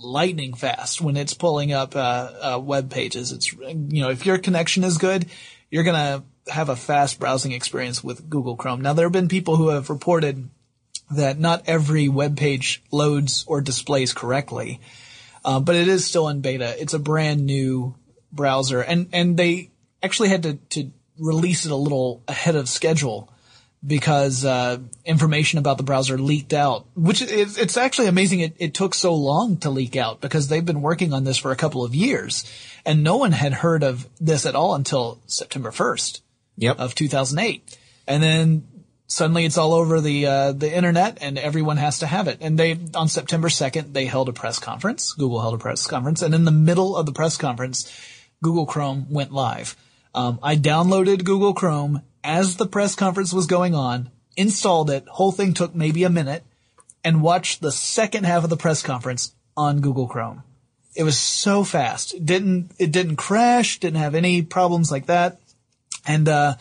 lightning 0.00 0.54
fast 0.54 1.00
when 1.00 1.16
it's 1.16 1.34
pulling 1.34 1.72
up 1.72 1.96
uh, 1.96 1.98
uh, 2.54 2.60
web 2.62 2.90
pages. 2.90 3.32
It's 3.32 3.52
you 3.52 4.02
know 4.02 4.10
if 4.10 4.26
your 4.26 4.38
connection 4.38 4.84
is 4.84 4.98
good, 4.98 5.26
you're 5.70 5.84
gonna 5.84 6.22
have 6.50 6.68
a 6.68 6.76
fast 6.76 7.18
browsing 7.18 7.52
experience 7.52 8.02
with 8.02 8.28
Google 8.28 8.56
Chrome. 8.56 8.80
Now 8.80 8.92
there 8.92 9.06
have 9.06 9.12
been 9.12 9.28
people 9.28 9.56
who 9.56 9.68
have 9.68 9.90
reported 9.90 10.48
that 11.10 11.38
not 11.38 11.64
every 11.66 12.08
web 12.08 12.36
page 12.36 12.82
loads 12.90 13.44
or 13.46 13.60
displays 13.60 14.12
correctly, 14.12 14.80
uh, 15.44 15.60
but 15.60 15.76
it 15.76 15.88
is 15.88 16.04
still 16.04 16.28
in 16.28 16.40
beta. 16.40 16.80
It's 16.80 16.94
a 16.94 16.98
brand 16.98 17.46
new 17.46 17.94
browser, 18.32 18.80
and 18.80 19.08
and 19.12 19.36
they 19.36 19.70
actually 20.02 20.28
had 20.28 20.42
to 20.42 20.54
to 20.70 20.90
release 21.18 21.64
it 21.64 21.72
a 21.72 21.76
little 21.76 22.22
ahead 22.28 22.56
of 22.56 22.68
schedule 22.68 23.32
because 23.86 24.44
uh, 24.44 24.78
information 25.04 25.58
about 25.58 25.76
the 25.76 25.84
browser 25.84 26.18
leaked 26.18 26.52
out. 26.52 26.86
Which 26.94 27.22
it's 27.22 27.76
actually 27.76 28.08
amazing 28.08 28.40
it, 28.40 28.56
it 28.58 28.74
took 28.74 28.94
so 28.94 29.14
long 29.14 29.56
to 29.58 29.70
leak 29.70 29.96
out 29.96 30.20
because 30.20 30.48
they've 30.48 30.64
been 30.64 30.82
working 30.82 31.12
on 31.12 31.24
this 31.24 31.38
for 31.38 31.52
a 31.52 31.56
couple 31.56 31.84
of 31.84 31.94
years, 31.94 32.44
and 32.84 33.02
no 33.02 33.16
one 33.16 33.32
had 33.32 33.54
heard 33.54 33.82
of 33.82 34.08
this 34.20 34.44
at 34.46 34.54
all 34.54 34.74
until 34.74 35.20
September 35.26 35.70
first 35.70 36.22
Yep. 36.58 36.78
of 36.78 36.94
2008. 36.94 37.78
And 38.06 38.22
then 38.22 38.66
suddenly 39.06 39.44
it's 39.44 39.58
all 39.58 39.72
over 39.72 40.00
the 40.00 40.26
uh, 40.26 40.52
the 40.52 40.74
internet 40.74 41.18
and 41.20 41.38
everyone 41.38 41.78
has 41.78 42.00
to 42.00 42.06
have 42.06 42.28
it. 42.28 42.38
And 42.40 42.58
they 42.58 42.78
on 42.94 43.08
September 43.08 43.48
2nd 43.48 43.92
they 43.92 44.06
held 44.06 44.28
a 44.28 44.32
press 44.32 44.58
conference. 44.58 45.12
Google 45.12 45.40
held 45.40 45.54
a 45.54 45.58
press 45.58 45.86
conference, 45.86 46.22
and 46.22 46.34
in 46.34 46.44
the 46.44 46.52
middle 46.52 46.96
of 46.96 47.06
the 47.06 47.12
press 47.12 47.36
conference, 47.36 47.90
Google 48.42 48.66
Chrome 48.66 49.06
went 49.10 49.32
live. 49.32 49.76
Um, 50.14 50.38
I 50.42 50.56
downloaded 50.56 51.24
Google 51.24 51.54
Chrome 51.54 52.02
as 52.22 52.56
the 52.56 52.66
press 52.66 52.94
conference 52.94 53.32
was 53.32 53.46
going 53.46 53.74
on, 53.74 54.10
installed 54.36 54.90
it. 54.90 55.06
Whole 55.08 55.32
thing 55.32 55.54
took 55.54 55.74
maybe 55.74 56.04
a 56.04 56.10
minute, 56.10 56.44
and 57.04 57.22
watched 57.22 57.60
the 57.60 57.72
second 57.72 58.24
half 58.24 58.44
of 58.44 58.50
the 58.50 58.56
press 58.56 58.82
conference 58.82 59.34
on 59.56 59.80
Google 59.80 60.08
Chrome. 60.08 60.42
It 60.94 61.04
was 61.04 61.18
so 61.18 61.62
fast. 61.62 62.14
It 62.14 62.26
didn't 62.26 62.72
it 62.78 62.92
didn't 62.92 63.16
crash. 63.16 63.80
Didn't 63.80 64.00
have 64.00 64.14
any 64.14 64.42
problems 64.42 64.90
like 64.90 65.06
that 65.06 65.38
and 66.06 66.28
uh, 66.28 66.54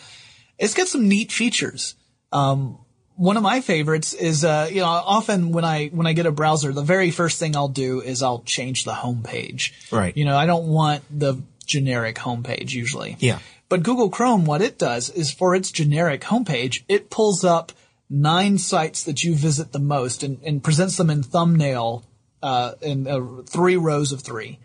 it's 0.58 0.73
got 0.73 0.88
some 0.88 1.08
neat 1.08 1.32
features. 1.32 1.95
Um, 2.32 2.80
one 3.15 3.36
of 3.36 3.43
my 3.43 3.62
favorites 3.62 4.13
is, 4.13 4.45
uh, 4.45 4.69
you 4.69 4.82
know, 4.82 4.86
often 4.86 5.52
when 5.52 5.65
I 5.65 5.88
when 5.88 6.06
I 6.06 6.13
get 6.13 6.26
a 6.26 6.32
browser, 6.32 6.71
the 6.71 6.84
very 6.84 7.12
first 7.12 7.39
thing 7.39 7.56
I'll 7.56 7.67
do 7.67 8.02
is 8.02 8.21
I'll 8.21 8.43
change 8.43 8.84
the 8.84 8.93
home 8.93 9.23
page. 9.23 9.73
Right. 9.91 10.15
You 10.15 10.26
know, 10.26 10.38
I 10.38 10.45
don't 10.45 10.67
want 10.67 11.04
the 11.10 11.41
generic 11.65 12.17
home 12.19 12.43
page 12.43 12.73
usually. 12.73 13.17
Yeah. 13.19 13.39
But 13.69 13.84
Google 13.84 14.10
Chrome, 14.10 14.45
what 14.45 14.62
it 14.62 14.78
does 14.78 15.10
is 15.10 15.32
for 15.32 15.54
its 15.54 15.71
generic 15.71 16.21
homepage, 16.21 16.84
it 16.88 17.10
pulls 17.10 17.43
up 17.43 17.73
nine 18.10 18.58
sites 18.58 19.04
that 19.04 19.23
you 19.23 19.36
visit 19.36 19.73
the 19.73 19.80
most 19.80 20.23
and, 20.23 20.39
and 20.43 20.63
presents 20.63 20.95
them 20.95 21.10
in 21.10 21.23
thumbnail, 21.23 22.06
uh, 22.41 22.73
in 22.82 23.08
uh, 23.08 23.41
three 23.45 23.76
rows 23.76 24.13
of 24.13 24.21
three. 24.21 24.60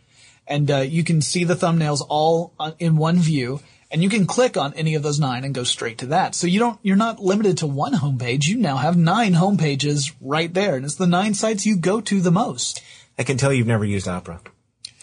And, 0.46 0.70
uh, 0.70 0.78
you 0.78 1.02
can 1.02 1.20
see 1.20 1.42
the 1.42 1.56
thumbnails 1.56 2.04
all 2.08 2.52
in 2.78 2.96
one 2.96 3.18
view 3.18 3.60
and 3.92 4.02
you 4.02 4.08
can 4.08 4.26
click 4.26 4.56
on 4.56 4.72
any 4.74 4.94
of 4.94 5.02
those 5.02 5.20
nine 5.20 5.44
and 5.44 5.54
go 5.54 5.64
straight 5.64 5.98
to 5.98 6.06
that. 6.06 6.34
So 6.34 6.46
you 6.46 6.58
don't, 6.58 6.78
you're 6.82 6.96
not 6.96 7.20
limited 7.20 7.58
to 7.58 7.66
one 7.66 7.92
homepage. 7.92 8.46
You 8.46 8.56
now 8.56 8.76
have 8.76 8.96
nine 8.96 9.34
homepages 9.34 10.12
right 10.20 10.52
there. 10.52 10.76
And 10.76 10.84
it's 10.84 10.94
the 10.96 11.06
nine 11.06 11.34
sites 11.34 11.66
you 11.66 11.76
go 11.76 12.00
to 12.00 12.20
the 12.20 12.30
most. 12.32 12.82
I 13.18 13.22
can 13.24 13.36
tell 13.36 13.52
you've 13.52 13.66
never 13.66 13.84
used 13.84 14.08
Opera. 14.08 14.40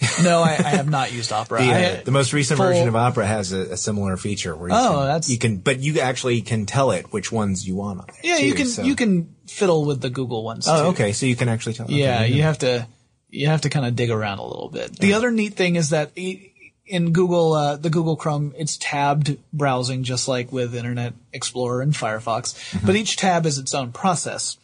No, 0.23 0.41
I, 0.41 0.51
I 0.51 0.69
have 0.79 0.89
not 0.89 1.11
used 1.13 1.31
Opera. 1.31 1.59
The, 1.63 1.71
I- 1.71 1.83
uh, 1.85 2.03
the 2.03 2.11
most 2.11 2.31
recent 2.33 2.57
full- 2.57 2.67
version 2.67 2.87
of 2.87 2.95
Opera 2.95 3.25
has 3.25 3.51
a, 3.51 3.73
a 3.73 3.77
similar 3.77 4.15
feature 4.17 4.55
where 4.55 4.69
you 4.69 4.75
Oh, 4.75 4.89
can, 4.97 5.05
that's- 5.07 5.29
you 5.29 5.37
can, 5.37 5.57
but 5.57 5.79
you 5.79 5.99
actually 5.99 6.41
can 6.41 6.65
tell 6.65 6.91
it 6.91 7.11
which 7.13 7.31
ones 7.31 7.67
you 7.67 7.75
want 7.75 7.99
on 7.99 8.05
there. 8.07 8.15
Yeah, 8.23 8.37
you 8.45 8.53
can 8.53 8.65
so- 8.67 8.83
you 8.83 8.95
can 8.95 9.35
fiddle 9.47 9.85
with 9.85 10.01
the 10.01 10.09
Google 10.09 10.43
ones. 10.43 10.67
Oh, 10.67 10.83
too. 10.83 10.87
okay. 10.89 11.11
So 11.13 11.25
you 11.25 11.35
can 11.35 11.49
actually 11.49 11.73
tell. 11.73 11.85
okay, 11.85 11.95
Yeah, 11.95 12.19
there 12.19 12.27
you 12.29 12.41
have 12.43 12.59
to 12.59 12.87
you 13.29 13.47
have 13.47 13.61
to 13.61 13.69
kind 13.69 13.85
of 13.85 13.95
dig 13.95 14.09
around 14.09 14.39
a 14.39 14.43
little 14.45 14.69
bit. 14.69 14.97
The 14.97 15.13
other 15.13 15.29
neat 15.31 15.53
thing 15.53 15.75
is 15.75 15.89
that 15.91 16.11
i- 16.17 16.48
in 16.89 17.13
Google, 17.13 17.53
uh, 17.53 17.75
the 17.77 17.89
Google 17.89 18.15
Chrome, 18.15 18.53
it's 18.57 18.77
tabbed 18.77 19.37
browsing 19.53 20.03
just 20.03 20.27
like 20.27 20.51
with 20.51 20.75
Internet 20.75 21.13
Explorer 21.31 21.81
and 21.81 21.93
Firefox, 21.93 22.55
but 22.85 22.95
each 22.95 23.15
tab 23.15 23.45
is 23.45 23.57
its 23.57 23.73
own 23.73 23.91
process, 23.91 24.57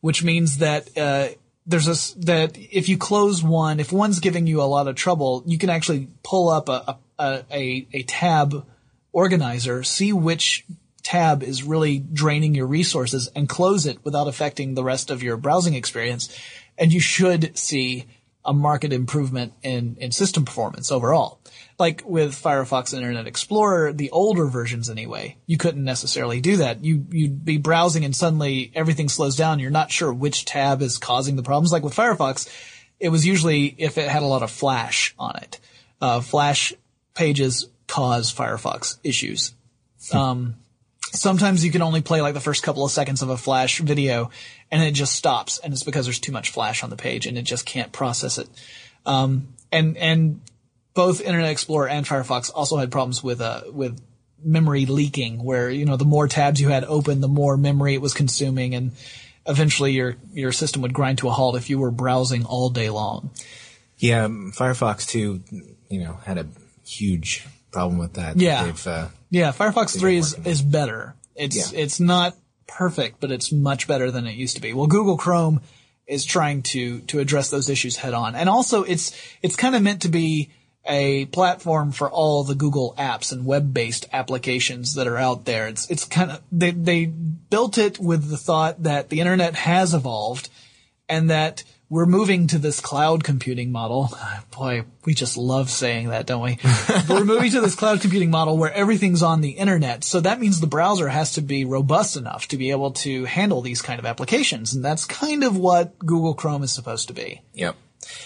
which 0.00 0.22
means 0.22 0.58
that 0.58 0.96
uh, 0.96 1.28
there's 1.66 1.88
a 1.88 2.18
that 2.20 2.56
if 2.56 2.88
you 2.88 2.98
close 2.98 3.42
one, 3.42 3.80
if 3.80 3.92
one's 3.92 4.20
giving 4.20 4.46
you 4.46 4.60
a 4.60 4.64
lot 4.64 4.88
of 4.88 4.94
trouble, 4.94 5.42
you 5.46 5.58
can 5.58 5.70
actually 5.70 6.08
pull 6.22 6.48
up 6.48 6.68
a 6.68 6.98
a, 7.18 7.44
a, 7.50 7.86
a 7.92 8.02
tab 8.02 8.66
organizer, 9.12 9.82
see 9.82 10.12
which 10.12 10.64
tab 11.02 11.42
is 11.42 11.62
really 11.62 11.98
draining 11.98 12.54
your 12.54 12.66
resources 12.66 13.30
and 13.34 13.48
close 13.48 13.86
it 13.86 14.04
without 14.04 14.28
affecting 14.28 14.74
the 14.74 14.84
rest 14.84 15.10
of 15.10 15.22
your 15.22 15.36
browsing 15.36 15.74
experience. 15.74 16.34
And 16.78 16.92
you 16.92 17.00
should 17.00 17.56
see 17.58 18.06
a 18.44 18.52
market 18.54 18.92
improvement 18.92 19.52
in, 19.62 19.96
in 20.00 20.12
system 20.12 20.44
performance 20.44 20.90
overall. 20.90 21.40
Like 21.78 22.02
with 22.06 22.32
Firefox 22.32 22.92
and 22.92 23.02
Internet 23.02 23.26
Explorer, 23.26 23.92
the 23.92 24.10
older 24.10 24.46
versions 24.46 24.88
anyway, 24.88 25.36
you 25.46 25.56
couldn't 25.56 25.84
necessarily 25.84 26.40
do 26.40 26.56
that. 26.56 26.84
You, 26.84 27.06
you'd 27.10 27.44
be 27.44 27.58
browsing 27.58 28.04
and 28.04 28.16
suddenly 28.16 28.72
everything 28.74 29.08
slows 29.08 29.36
down. 29.36 29.58
You're 29.58 29.70
not 29.70 29.90
sure 29.90 30.12
which 30.12 30.44
tab 30.44 30.82
is 30.82 30.98
causing 30.98 31.36
the 31.36 31.42
problems. 31.42 31.72
Like 31.72 31.82
with 31.82 31.94
Firefox, 31.94 32.48
it 32.98 33.10
was 33.10 33.26
usually 33.26 33.74
if 33.78 33.98
it 33.98 34.08
had 34.08 34.22
a 34.22 34.26
lot 34.26 34.42
of 34.42 34.50
flash 34.50 35.14
on 35.18 35.36
it. 35.36 35.60
Uh, 36.00 36.20
flash 36.20 36.72
pages 37.14 37.68
cause 37.86 38.32
Firefox 38.32 38.98
issues. 39.04 39.54
Um, 40.12 40.56
sometimes 41.12 41.64
you 41.64 41.70
can 41.70 41.82
only 41.82 42.00
play 42.00 42.22
like 42.22 42.34
the 42.34 42.40
first 42.40 42.62
couple 42.62 42.84
of 42.84 42.90
seconds 42.90 43.22
of 43.22 43.28
a 43.28 43.36
flash 43.36 43.80
video 43.80 44.30
and 44.70 44.82
it 44.82 44.92
just 44.92 45.14
stops 45.14 45.58
and 45.58 45.72
it's 45.72 45.82
because 45.82 46.06
there's 46.06 46.18
too 46.20 46.32
much 46.32 46.50
flash 46.50 46.82
on 46.84 46.90
the 46.90 46.96
page 46.96 47.26
and 47.26 47.36
it 47.36 47.42
just 47.42 47.66
can't 47.66 47.92
process 47.92 48.38
it. 48.38 48.48
Um, 49.04 49.48
and, 49.72 49.96
and 49.96 50.40
both 50.94 51.20
Internet 51.20 51.50
Explorer 51.50 51.88
and 51.88 52.06
Firefox 52.06 52.50
also 52.54 52.76
had 52.76 52.90
problems 52.90 53.22
with, 53.22 53.40
uh, 53.40 53.62
with 53.72 54.00
memory 54.42 54.86
leaking 54.86 55.42
where, 55.42 55.70
you 55.70 55.84
know, 55.84 55.96
the 55.96 56.04
more 56.04 56.28
tabs 56.28 56.60
you 56.60 56.68
had 56.68 56.84
open, 56.84 57.20
the 57.20 57.28
more 57.28 57.56
memory 57.56 57.94
it 57.94 58.00
was 58.00 58.14
consuming 58.14 58.74
and 58.74 58.92
eventually 59.46 59.92
your, 59.92 60.16
your 60.32 60.52
system 60.52 60.82
would 60.82 60.92
grind 60.92 61.18
to 61.18 61.28
a 61.28 61.32
halt 61.32 61.56
if 61.56 61.70
you 61.70 61.78
were 61.78 61.90
browsing 61.90 62.44
all 62.44 62.70
day 62.70 62.90
long. 62.90 63.30
Yeah, 63.98 64.24
um, 64.24 64.52
Firefox 64.54 65.06
too, 65.06 65.42
you 65.88 66.00
know, 66.00 66.18
had 66.24 66.38
a 66.38 66.46
huge 66.86 67.46
problem 67.70 67.98
with 67.98 68.14
that. 68.14 68.36
Yeah. 68.36 68.64
They've, 68.64 68.86
uh, 68.86 69.08
Yeah, 69.30 69.52
Firefox 69.52 69.98
3 69.98 70.16
is, 70.16 70.34
is 70.44 70.62
better. 70.62 71.14
It's, 71.34 71.72
Yeah. 71.72 71.80
it's 71.80 72.00
not 72.00 72.36
perfect, 72.70 73.20
but 73.20 73.30
it's 73.30 73.52
much 73.52 73.86
better 73.86 74.10
than 74.10 74.26
it 74.26 74.34
used 74.34 74.56
to 74.56 74.62
be. 74.62 74.72
Well, 74.72 74.86
Google 74.86 75.16
Chrome 75.16 75.60
is 76.06 76.24
trying 76.24 76.62
to, 76.62 77.00
to 77.00 77.18
address 77.18 77.50
those 77.50 77.68
issues 77.68 77.96
head 77.96 78.14
on. 78.14 78.34
And 78.34 78.48
also 78.48 78.82
it's, 78.82 79.16
it's 79.42 79.56
kind 79.56 79.74
of 79.74 79.82
meant 79.82 80.02
to 80.02 80.08
be 80.08 80.50
a 80.84 81.26
platform 81.26 81.92
for 81.92 82.10
all 82.10 82.42
the 82.42 82.54
Google 82.54 82.94
apps 82.98 83.32
and 83.32 83.44
web-based 83.44 84.08
applications 84.12 84.94
that 84.94 85.06
are 85.06 85.18
out 85.18 85.44
there. 85.44 85.68
It's, 85.68 85.90
it's 85.90 86.04
kind 86.04 86.30
of, 86.30 86.42
they, 86.50 86.70
they 86.70 87.06
built 87.06 87.76
it 87.76 87.98
with 87.98 88.30
the 88.30 88.38
thought 88.38 88.82
that 88.84 89.10
the 89.10 89.20
internet 89.20 89.54
has 89.54 89.92
evolved 89.94 90.48
and 91.08 91.30
that 91.30 91.64
we're 91.90 92.06
moving 92.06 92.46
to 92.46 92.58
this 92.58 92.80
cloud 92.80 93.24
computing 93.24 93.72
model. 93.72 94.16
Boy, 94.56 94.84
we 95.04 95.12
just 95.12 95.36
love 95.36 95.68
saying 95.68 96.08
that, 96.08 96.24
don't 96.24 96.42
we? 96.42 96.58
But 96.86 97.10
we're 97.10 97.24
moving 97.24 97.50
to 97.50 97.60
this 97.60 97.74
cloud 97.74 98.00
computing 98.00 98.30
model 98.30 98.56
where 98.56 98.72
everything's 98.72 99.22
on 99.22 99.40
the 99.40 99.50
internet. 99.50 100.04
So 100.04 100.20
that 100.20 100.40
means 100.40 100.60
the 100.60 100.66
browser 100.66 101.08
has 101.08 101.32
to 101.32 101.40
be 101.40 101.64
robust 101.64 102.16
enough 102.16 102.46
to 102.48 102.56
be 102.56 102.70
able 102.70 102.92
to 102.92 103.24
handle 103.24 103.60
these 103.60 103.82
kind 103.82 103.98
of 103.98 104.06
applications. 104.06 104.72
And 104.74 104.84
that's 104.84 105.04
kind 105.04 105.42
of 105.42 105.56
what 105.56 105.98
Google 105.98 106.34
Chrome 106.34 106.62
is 106.62 106.72
supposed 106.72 107.08
to 107.08 107.14
be. 107.14 107.42
Yep. 107.54 107.76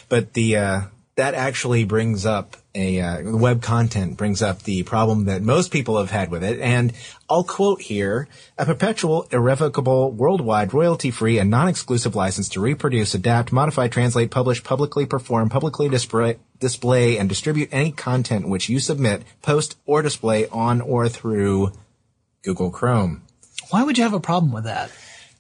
But 0.09 0.35
the 0.35 0.57
uh, 0.57 0.81
that 1.16 1.35
actually 1.35 1.85
brings 1.85 2.27
up 2.27 2.57
a 2.74 3.00
uh, 3.00 3.37
web 3.37 3.62
content 3.62 4.16
brings 4.16 4.42
up 4.42 4.62
the 4.62 4.82
problem 4.82 5.26
that 5.26 5.42
most 5.42 5.70
people 5.70 5.98
have 5.98 6.10
had 6.10 6.30
with 6.30 6.42
it, 6.42 6.60
and 6.60 6.92
I'll 7.28 7.44
quote 7.44 7.82
here: 7.82 8.28
a 8.58 8.66
perpetual, 8.66 9.28
irrevocable, 9.30 10.10
worldwide, 10.10 10.74
royalty-free, 10.74 11.38
and 11.38 11.50
non-exclusive 11.50 12.14
license 12.14 12.48
to 12.50 12.60
reproduce, 12.60 13.14
adapt, 13.14 13.52
modify, 13.52 13.88
translate, 13.88 14.30
publish, 14.30 14.62
publicly 14.64 15.06
perform, 15.06 15.48
publicly 15.48 15.88
display, 15.88 16.38
display, 16.58 17.16
and 17.18 17.28
distribute 17.28 17.68
any 17.70 17.92
content 17.92 18.48
which 18.48 18.68
you 18.68 18.80
submit, 18.80 19.22
post, 19.42 19.76
or 19.87 20.02
display 20.02 20.48
on 20.48 20.80
or 20.80 21.08
through 21.08 21.72
Google 22.42 22.70
Chrome. 22.70 23.22
Why 23.70 23.82
would 23.82 23.96
you 23.96 24.04
have 24.04 24.14
a 24.14 24.20
problem 24.20 24.52
with 24.52 24.64
that? 24.64 24.90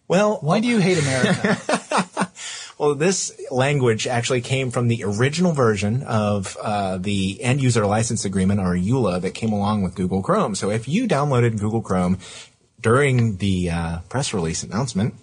Well, 0.06 0.38
Why 0.40 0.60
do 0.60 0.68
you 0.68 0.78
hate 0.78 0.98
America? 0.98 1.80
Well, 2.78 2.94
this 2.96 3.32
language 3.50 4.06
actually 4.06 4.40
came 4.40 4.70
from 4.72 4.88
the 4.88 5.04
original 5.04 5.52
version 5.52 6.02
of 6.02 6.56
uh, 6.60 6.98
the 6.98 7.40
end 7.40 7.62
user 7.62 7.86
license 7.86 8.24
agreement 8.24 8.60
or 8.60 8.74
EULA 8.74 9.20
that 9.20 9.32
came 9.32 9.52
along 9.52 9.82
with 9.82 9.94
Google 9.94 10.22
Chrome. 10.22 10.56
So 10.56 10.70
if 10.70 10.88
you 10.88 11.06
downloaded 11.06 11.60
Google 11.60 11.82
Chrome 11.82 12.18
during 12.80 13.36
the 13.36 13.70
uh, 13.70 13.98
press 14.08 14.34
release 14.34 14.64
announcement 14.64 15.14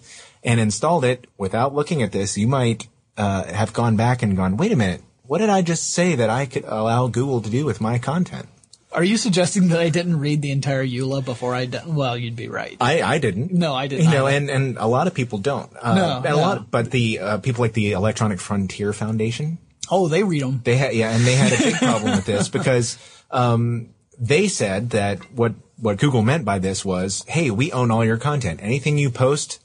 and 0.42 0.60
installed 0.60 1.04
it 1.04 1.26
without 1.36 1.74
looking 1.74 2.02
at 2.02 2.12
this, 2.12 2.38
you 2.38 2.48
might 2.48 2.88
uh, 3.18 3.44
have 3.44 3.74
gone 3.74 3.96
back 3.96 4.22
and 4.22 4.34
gone, 4.34 4.56
wait 4.56 4.72
a 4.72 4.76
minute, 4.76 5.02
what 5.26 5.38
did 5.38 5.50
I 5.50 5.60
just 5.60 5.92
say 5.92 6.14
that 6.14 6.30
I 6.30 6.46
could 6.46 6.64
allow 6.64 7.06
Google 7.06 7.42
to 7.42 7.50
do 7.50 7.66
with 7.66 7.80
my 7.80 7.98
content? 7.98 8.48
Are 8.94 9.04
you 9.04 9.16
suggesting 9.16 9.68
that 9.68 9.80
I 9.80 9.88
didn't 9.88 10.18
read 10.20 10.42
the 10.42 10.50
entire 10.50 10.84
EULA 10.84 11.24
before 11.24 11.54
I? 11.54 11.60
I? 11.60 11.66
d- 11.66 11.78
Well, 11.86 12.16
you'd 12.16 12.36
be 12.36 12.48
right. 12.48 12.76
I, 12.80 13.02
I 13.02 13.18
didn't. 13.18 13.52
No, 13.52 13.74
I 13.74 13.86
didn't 13.86 14.04
You 14.06 14.10
know, 14.10 14.26
and, 14.26 14.50
and 14.50 14.76
a 14.78 14.86
lot 14.86 15.06
of 15.06 15.14
people 15.14 15.38
don't. 15.38 15.70
Uh, 15.80 15.94
No, 15.94 16.16
and 16.18 16.26
a 16.26 16.30
no. 16.30 16.36
lot, 16.36 16.70
but 16.70 16.90
the 16.90 17.18
uh, 17.18 17.38
people 17.38 17.62
like 17.62 17.72
the 17.72 17.92
Electronic 17.92 18.38
Frontier 18.40 18.92
Foundation, 18.92 19.58
oh, 19.90 20.08
they 20.08 20.22
read 20.24 20.42
them. 20.42 20.60
They 20.64 20.76
had, 20.76 20.94
yeah, 20.94 21.10
and 21.14 21.24
they 21.24 21.34
had 21.34 21.52
a 21.52 21.58
big 21.58 21.74
problem 21.76 22.16
with 22.16 22.26
this 22.26 22.48
because 22.58 22.98
um, 23.30 23.88
they 24.18 24.48
said 24.48 24.90
that 24.90 25.18
what 25.32 25.54
what 25.78 25.98
Google 25.98 26.22
meant 26.22 26.44
by 26.44 26.58
this 26.58 26.84
was, 26.84 27.24
hey, 27.28 27.50
we 27.50 27.72
own 27.72 27.90
all 27.90 28.04
your 28.04 28.18
content. 28.18 28.60
Anything 28.62 28.98
you 28.98 29.10
post 29.10 29.60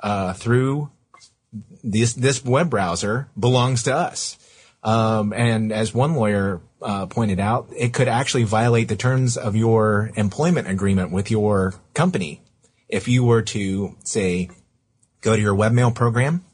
uh, 0.00 0.32
through 0.34 0.90
this 1.84 2.14
this 2.14 2.44
web 2.44 2.68
browser 2.70 3.28
belongs 3.38 3.84
to 3.84 3.94
us. 3.94 4.38
Um, 4.84 5.32
and 5.32 5.72
as 5.72 5.94
one 5.94 6.14
lawyer 6.14 6.60
uh, 6.82 7.06
pointed 7.06 7.40
out, 7.40 7.68
it 7.76 7.92
could 7.92 8.08
actually 8.08 8.44
violate 8.44 8.88
the 8.88 8.96
terms 8.96 9.36
of 9.36 9.56
your 9.56 10.10
employment 10.16 10.68
agreement 10.68 11.10
with 11.10 11.30
your 11.30 11.74
company. 11.94 12.42
If 12.88 13.08
you 13.08 13.24
were 13.24 13.42
to 13.42 13.96
say 14.04 14.50
go 15.22 15.34
to 15.34 15.40
your 15.40 15.54
webmail 15.54 15.94
program 15.94 16.44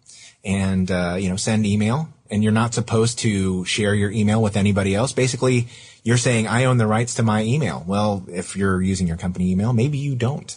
and 0.45 0.91
uh, 0.91 1.17
you 1.19 1.29
know 1.29 1.37
send 1.37 1.67
email 1.67 2.09
and 2.31 2.43
you're 2.43 2.53
not 2.53 2.75
supposed 2.75 3.19
to 3.21 3.65
share 3.65 3.95
your 3.95 4.11
email 4.11 4.41
with 4.41 4.57
anybody 4.57 4.95
else 4.95 5.13
basically 5.13 5.67
you're 6.05 6.19
saying 6.19 6.47
i 6.47 6.65
own 6.65 6.77
the 6.77 6.87
rights 6.87 7.15
to 7.15 7.23
my 7.23 7.43
email. 7.43 7.83
Well 7.87 8.25
if 8.29 8.55
you're 8.55 8.81
using 8.81 9.09
your 9.09 9.17
company 9.17 9.51
email 9.51 9.73
maybe 9.73 9.99
you 9.99 10.15
don't. 10.15 10.57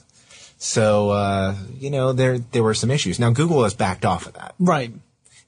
So 0.58 1.10
uh, 1.10 1.56
you 1.80 1.90
know 1.90 2.14
there 2.14 2.38
there 2.38 2.64
were 2.64 2.76
some 2.76 2.92
issues. 2.92 3.20
Now 3.20 3.32
google 3.32 3.64
has 3.64 3.74
backed 3.74 4.06
off 4.06 4.28
of 4.28 4.34
that. 4.34 4.54
Right. 4.60 4.94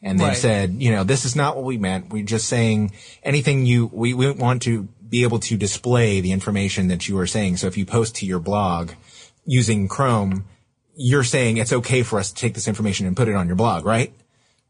And 0.04 0.20
they've 0.20 0.28
Right. 0.28 0.38
said, 0.38 0.76
you 0.80 0.92
know, 0.92 1.04
this 1.04 1.26
is 1.26 1.36
not 1.36 1.56
what 1.56 1.66
we 1.66 1.78
meant. 1.78 2.12
We're 2.12 2.26
just 2.26 2.48
saying 2.48 2.92
anything 3.24 3.66
you, 3.66 3.90
we, 3.92 4.14
we 4.14 4.30
want 4.32 4.62
to 4.64 4.84
be 5.10 5.24
able 5.24 5.40
to 5.40 5.58
display 5.58 6.22
the 6.22 6.32
information 6.32 6.90
that 6.90 7.08
you 7.08 7.18
are 7.20 7.28
saying. 7.28 7.58
So 7.58 7.68
if 7.68 7.78
you 7.78 7.86
post 7.86 8.16
to 8.18 8.26
your 8.26 8.40
blog 8.40 8.92
using 9.46 9.88
Chrome, 9.88 10.46
you're 10.96 11.24
saying 11.24 11.58
it's 11.58 11.74
okay 11.74 12.04
for 12.04 12.20
us 12.20 12.30
to 12.32 12.36
take 12.36 12.54
this 12.54 12.68
information 12.68 13.08
and 13.08 13.16
put 13.18 13.28
it 13.28 13.36
on 13.36 13.48
your 13.48 13.56
blog, 13.56 13.86
right? 13.86 14.14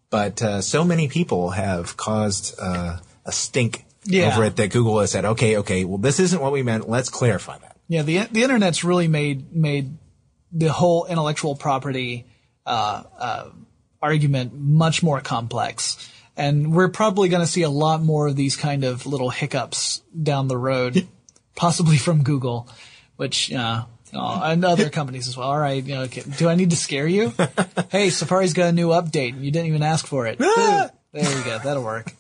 But 0.10 0.42
uh, 0.42 0.62
so 0.62 0.84
many 0.86 1.08
people 1.08 1.50
have 1.50 1.98
caused 1.98 2.56
uh, 2.60 2.98
a 3.26 3.32
stink 3.32 3.86
Yeah. 4.06 4.32
over 4.34 4.44
it 4.46 4.56
that 4.58 4.70
Google 4.72 5.00
has 5.00 5.12
said, 5.12 5.26
okay, 5.26 5.58
okay, 5.58 5.86
well, 5.86 5.98
this 5.98 6.20
isn't 6.20 6.40
what 6.40 6.52
we 6.52 6.62
meant. 6.62 6.88
Let's 6.88 7.10
clarify 7.10 7.58
that. 7.58 7.76
Yeah, 7.88 8.04
the 8.04 8.28
the 8.32 8.44
internet's 8.44 8.84
really 8.84 9.08
made 9.08 9.54
made 9.56 9.98
the 10.52 10.72
whole 10.72 11.06
intellectual 11.06 11.56
property 11.56 12.26
uh, 12.66 13.04
uh, 13.20 13.50
argument 14.04 14.54
much 14.54 15.02
more 15.02 15.22
complex, 15.22 16.12
and 16.36 16.76
we're 16.76 16.90
probably 16.90 17.30
going 17.30 17.42
to 17.42 17.52
see 17.52 17.62
a 17.62 17.70
lot 17.70 18.04
more 18.04 18.28
of 18.28 18.36
these 18.36 18.56
kind 18.58 18.84
of 18.84 19.06
little 19.06 19.30
hiccups 19.30 20.02
down 20.22 20.50
the 20.50 20.58
road, 20.58 21.08
possibly 21.56 21.98
from 21.98 22.24
Google, 22.24 22.68
which. 23.16 23.52
Uh, 23.52 23.86
Oh, 24.16 24.42
and 24.44 24.64
other 24.64 24.92
companies 24.92 25.28
as 25.28 25.36
well. 25.36 25.48
All 25.50 25.58
right, 25.58 25.84
you 25.84 25.96
know, 25.96 26.02
okay, 26.04 26.22
do 26.38 26.48
I 26.48 26.54
need 26.54 26.70
to 26.70 26.76
scare 26.76 27.08
you? 27.08 27.34
hey, 27.90 28.12
Safari's 28.12 28.54
got 28.54 28.68
a 28.68 28.72
new 28.72 28.90
update, 28.90 29.34
and 29.34 29.44
you 29.44 29.50
didn't 29.50 29.66
even 29.70 29.82
ask 29.82 30.06
for 30.06 30.28
it. 30.28 30.38
There 30.38 30.92
you 31.14 31.44
go. 31.44 31.58
That'll 31.58 31.84
work. 31.84 32.14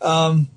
Um, 0.00 0.48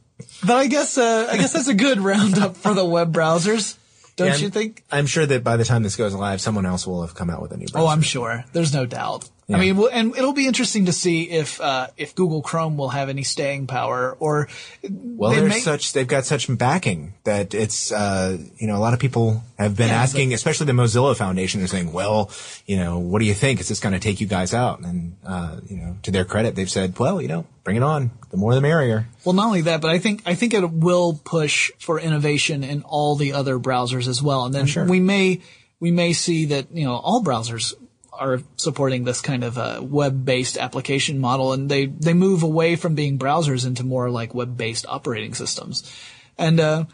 but 0.43 0.56
I 0.56 0.65
guess 0.65 0.97
uh, 0.97 1.28
I 1.32 1.38
guess 1.38 1.54
that's 1.54 1.67
a 1.67 1.76
good 1.76 1.99
roundup 1.99 2.58
for 2.58 2.73
the 2.73 2.86
web 2.86 3.13
browsers, 3.13 3.78
don't 4.15 4.30
And 4.32 4.41
you 4.41 4.49
think? 4.49 4.84
I'm 4.91 5.06
sure 5.06 5.26
that 5.26 5.43
by 5.43 5.58
the 5.58 5.65
time 5.65 5.84
this 5.84 5.95
goes 5.95 6.13
live, 6.13 6.41
someone 6.41 6.65
else 6.65 6.88
will 6.88 7.02
have 7.02 7.13
come 7.13 7.30
out 7.30 7.41
with 7.41 7.52
a 7.52 7.58
new 7.58 7.67
browser. 7.67 7.86
Oh, 7.86 7.89
I'm 7.89 8.02
sure. 8.02 8.45
There's 8.54 8.73
no 8.73 8.86
doubt. 8.86 9.30
I 9.51 9.60
mean, 9.60 9.75
well, 9.77 9.89
and 9.91 10.15
it'll 10.15 10.34
be 10.34 10.47
interesting 10.47 10.86
to 10.86 10.93
see 10.93 11.29
if 11.29 11.60
uh, 11.60 11.88
if 11.97 12.15
Google 12.15 12.41
Chrome 12.41 12.77
will 12.77 12.89
have 12.89 13.10
any 13.10 13.23
staying 13.23 13.67
power, 13.67 14.15
or 14.19 14.47
Well, 14.89 15.32
they 15.32 15.39
there's 15.41 15.49
may- 15.49 15.60
such 15.60 15.93
they've 15.93 16.08
got 16.08 16.25
such 16.25 16.47
backing 16.58 17.13
that 17.25 17.53
it's 17.53 17.91
uh, 17.91 18.38
you 18.58 18.67
know 18.67 18.77
a 18.77 18.79
lot 18.79 18.93
of 18.93 18.99
people 18.99 19.43
have 19.60 19.75
been 19.75 19.89
Yeah, 19.89 20.01
asking, 20.01 20.34
especially 20.34 20.67
the 20.67 20.73
Mozilla 20.73 21.15
Foundation, 21.15 21.60
they're 21.60 21.67
saying, 21.67 21.91
well, 21.91 22.32
you 22.65 22.77
know, 22.77 22.99
what 22.99 23.19
do 23.19 23.25
you 23.25 23.34
think? 23.34 23.60
Is 23.60 23.67
this 23.67 23.79
going 23.79 23.93
to 23.93 23.99
take 23.99 24.21
you 24.21 24.27
guys 24.27 24.53
out? 24.53 24.79
And 24.79 25.17
uh, 25.25 25.58
you 25.67 25.77
know, 25.77 25.97
to 26.03 26.12
their 26.12 26.25
credit, 26.25 26.56
they've 26.56 26.69
said, 26.69 26.97
well, 26.97 27.21
you 27.21 27.27
know, 27.27 27.45
bring 27.63 27.75
it 27.75 27.84
on. 27.84 28.12
The 28.32 28.38
more, 28.38 28.56
the 28.56 28.62
merrier. 28.62 29.08
Well, 29.25 29.34
not 29.34 29.47
only 29.47 29.62
that, 29.62 29.82
but 29.82 29.91
I 29.91 29.99
think 29.99 30.23
I 30.25 30.36
think 30.36 30.53
it 30.53 30.69
will 30.71 31.19
push 31.23 31.69
for 31.79 31.99
innovation 31.99 32.63
in 32.63 32.82
all 32.84 33.15
the 33.17 33.34
other 33.34 33.60
browsers 33.60 34.08
as 34.08 34.21
well, 34.21 34.45
and 34.45 34.56
then 34.56 34.67
sure. 34.67 34.86
we 34.86 34.99
may 35.01 35.41
we 35.79 35.91
may 35.91 36.13
see 36.13 36.45
that 36.45 36.71
you 36.71 36.86
know 36.86 36.93
all 36.95 37.21
browsers 37.23 37.73
are 38.19 38.41
supporting 38.58 39.04
this 39.04 39.21
kind 39.21 39.43
of 39.43 39.58
uh, 39.58 39.80
web-based 39.82 40.58
application 40.58 41.19
model, 41.19 41.54
and 41.54 41.69
they 41.69 41.88
they 41.88 42.13
move 42.13 42.43
away 42.43 42.76
from 42.76 42.95
being 42.95 43.17
browsers 43.17 43.65
into 43.65 43.84
more 43.84 44.10
like 44.10 44.34
web-based 44.34 44.86
operating 44.88 45.34
systems, 45.34 45.91
and 46.38 46.60
uh, 46.60 46.86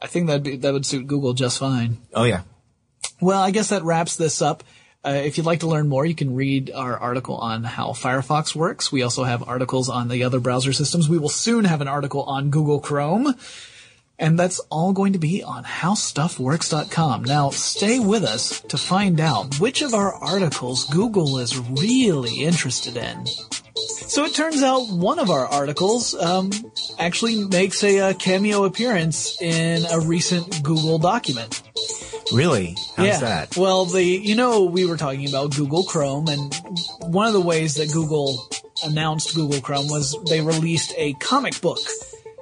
I 0.00 0.06
think 0.06 0.28
that 0.28 0.62
that 0.62 0.72
would 0.72 0.86
suit 0.86 1.06
Google 1.06 1.34
just 1.34 1.58
fine. 1.58 1.98
Oh 2.14 2.24
yeah, 2.24 2.42
Well, 3.20 3.40
I 3.40 3.50
guess 3.50 3.70
that 3.70 3.82
wraps 3.82 4.16
this 4.16 4.40
up. 4.40 4.64
Uh, 5.04 5.10
if 5.10 5.36
you'd 5.36 5.46
like 5.46 5.60
to 5.60 5.68
learn 5.68 5.88
more, 5.88 6.04
you 6.04 6.14
can 6.14 6.34
read 6.34 6.70
our 6.74 6.96
article 6.96 7.36
on 7.36 7.62
how 7.64 7.90
Firefox 7.90 8.54
works. 8.54 8.90
We 8.90 9.02
also 9.02 9.24
have 9.24 9.48
articles 9.48 9.88
on 9.88 10.08
the 10.08 10.24
other 10.24 10.40
browser 10.40 10.72
systems. 10.72 11.08
We 11.08 11.18
will 11.18 11.28
soon 11.28 11.64
have 11.64 11.80
an 11.80 11.88
article 11.88 12.24
on 12.24 12.50
Google 12.50 12.80
Chrome. 12.80 13.34
And 14.18 14.38
that's 14.38 14.58
all 14.70 14.92
going 14.92 15.12
to 15.12 15.18
be 15.18 15.42
on 15.42 15.62
howstuffworks.com. 15.64 17.24
Now, 17.24 17.50
stay 17.50 18.00
with 18.00 18.24
us 18.24 18.60
to 18.62 18.76
find 18.76 19.20
out 19.20 19.60
which 19.60 19.80
of 19.80 19.94
our 19.94 20.12
articles 20.12 20.84
Google 20.86 21.38
is 21.38 21.58
really 21.58 22.42
interested 22.42 22.96
in. 22.96 23.26
So 23.76 24.24
it 24.24 24.34
turns 24.34 24.62
out 24.62 24.88
one 24.88 25.18
of 25.18 25.30
our 25.30 25.46
articles 25.46 26.14
um, 26.14 26.50
actually 26.98 27.44
makes 27.44 27.84
a, 27.84 28.10
a, 28.10 28.14
cameo 28.14 28.64
appearance 28.64 29.40
in 29.40 29.84
a 29.86 30.00
recent 30.00 30.62
Google 30.62 30.98
document. 30.98 31.62
Really? 32.32 32.76
How's 32.96 33.06
yeah. 33.06 33.20
that? 33.20 33.56
Well, 33.56 33.84
the 33.84 34.02
you 34.02 34.34
know 34.34 34.64
we 34.64 34.86
were 34.86 34.96
talking 34.96 35.28
about 35.28 35.54
Google 35.54 35.84
Chrome, 35.84 36.26
and 36.28 36.54
one 37.02 37.26
of 37.26 37.32
the 37.32 37.40
ways 37.40 37.74
that 37.76 37.92
Google 37.92 38.48
announced 38.82 39.34
Google 39.34 39.60
Chrome 39.60 39.88
was 39.88 40.16
they 40.28 40.40
released 40.40 40.92
a 40.96 41.12
comic 41.14 41.60
book 41.60 41.78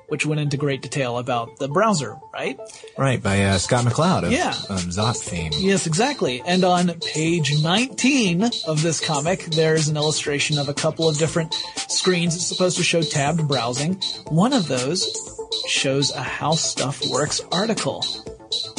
which 0.08 0.24
went 0.24 0.40
into 0.40 0.56
great 0.56 0.82
detail 0.82 1.18
about 1.18 1.58
the 1.58 1.68
browser, 1.68 2.16
right? 2.32 2.58
Right, 2.96 3.22
by 3.22 3.42
uh, 3.44 3.58
Scott 3.58 3.84
McCloud 3.84 4.24
of 4.24 4.32
yeah. 4.32 4.54
um, 4.68 4.90
Zot 4.90 5.22
fame. 5.22 5.52
Yes, 5.56 5.86
exactly. 5.86 6.42
And 6.46 6.64
on 6.64 6.88
page 7.00 7.62
19 7.62 8.50
of 8.66 8.82
this 8.82 9.00
comic, 9.00 9.44
there's 9.46 9.88
an 9.88 9.96
illustration 9.96 10.58
of 10.58 10.68
a 10.68 10.74
couple 10.74 11.08
of 11.08 11.18
different 11.18 11.54
screens. 11.88 12.34
It's 12.34 12.46
supposed 12.46 12.76
to 12.76 12.84
show 12.84 13.02
tabbed 13.02 13.46
browsing. 13.48 13.94
One 14.28 14.52
of 14.52 14.68
those 14.68 15.04
shows 15.66 16.10
a 16.12 16.22
How 16.22 16.52
Stuff 16.52 17.02
Works 17.10 17.40
article. 17.52 18.04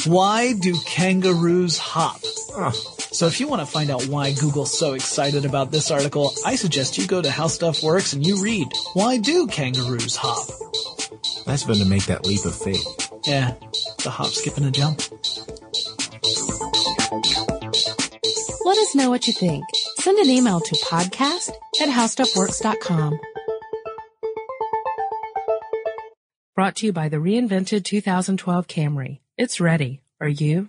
Why 0.06 0.54
do 0.54 0.74
kangaroos 0.86 1.76
hop? 1.78 2.20
Oh. 2.54 2.72
So 3.10 3.26
if 3.26 3.40
you 3.40 3.48
want 3.48 3.60
to 3.60 3.66
find 3.66 3.90
out 3.90 4.06
why 4.06 4.32
Google's 4.32 4.76
so 4.76 4.94
excited 4.94 5.44
about 5.44 5.70
this 5.70 5.90
article, 5.90 6.32
I 6.44 6.56
suggest 6.56 6.98
you 6.98 7.06
go 7.06 7.20
to 7.20 7.30
How 7.30 7.48
Stuff 7.48 7.82
Works 7.82 8.12
and 8.12 8.26
you 8.26 8.42
read, 8.42 8.68
Why 8.94 9.18
do 9.18 9.46
kangaroos 9.46 10.16
hop? 10.16 10.48
Nice 11.48 11.64
of 11.64 11.70
him 11.70 11.76
to 11.76 11.86
make 11.86 12.04
that 12.04 12.26
leap 12.26 12.44
of 12.44 12.54
faith. 12.54 13.10
Yeah, 13.24 13.54
the 14.04 14.10
hop, 14.10 14.28
skip, 14.28 14.58
and 14.58 14.66
a 14.66 14.70
jump. 14.70 15.00
Let 18.66 18.76
us 18.76 18.94
know 18.94 19.08
what 19.08 19.26
you 19.26 19.32
think. 19.32 19.64
Send 19.96 20.18
an 20.18 20.28
email 20.28 20.60
to 20.60 20.76
podcast 20.84 21.50
at 21.80 21.88
howstuffworks.com. 21.88 23.18
Brought 26.54 26.76
to 26.76 26.86
you 26.86 26.92
by 26.92 27.08
the 27.08 27.16
reinvented 27.16 27.82
2012 27.82 28.66
Camry. 28.66 29.20
It's 29.38 29.58
ready. 29.58 30.02
Are 30.20 30.28
you? 30.28 30.68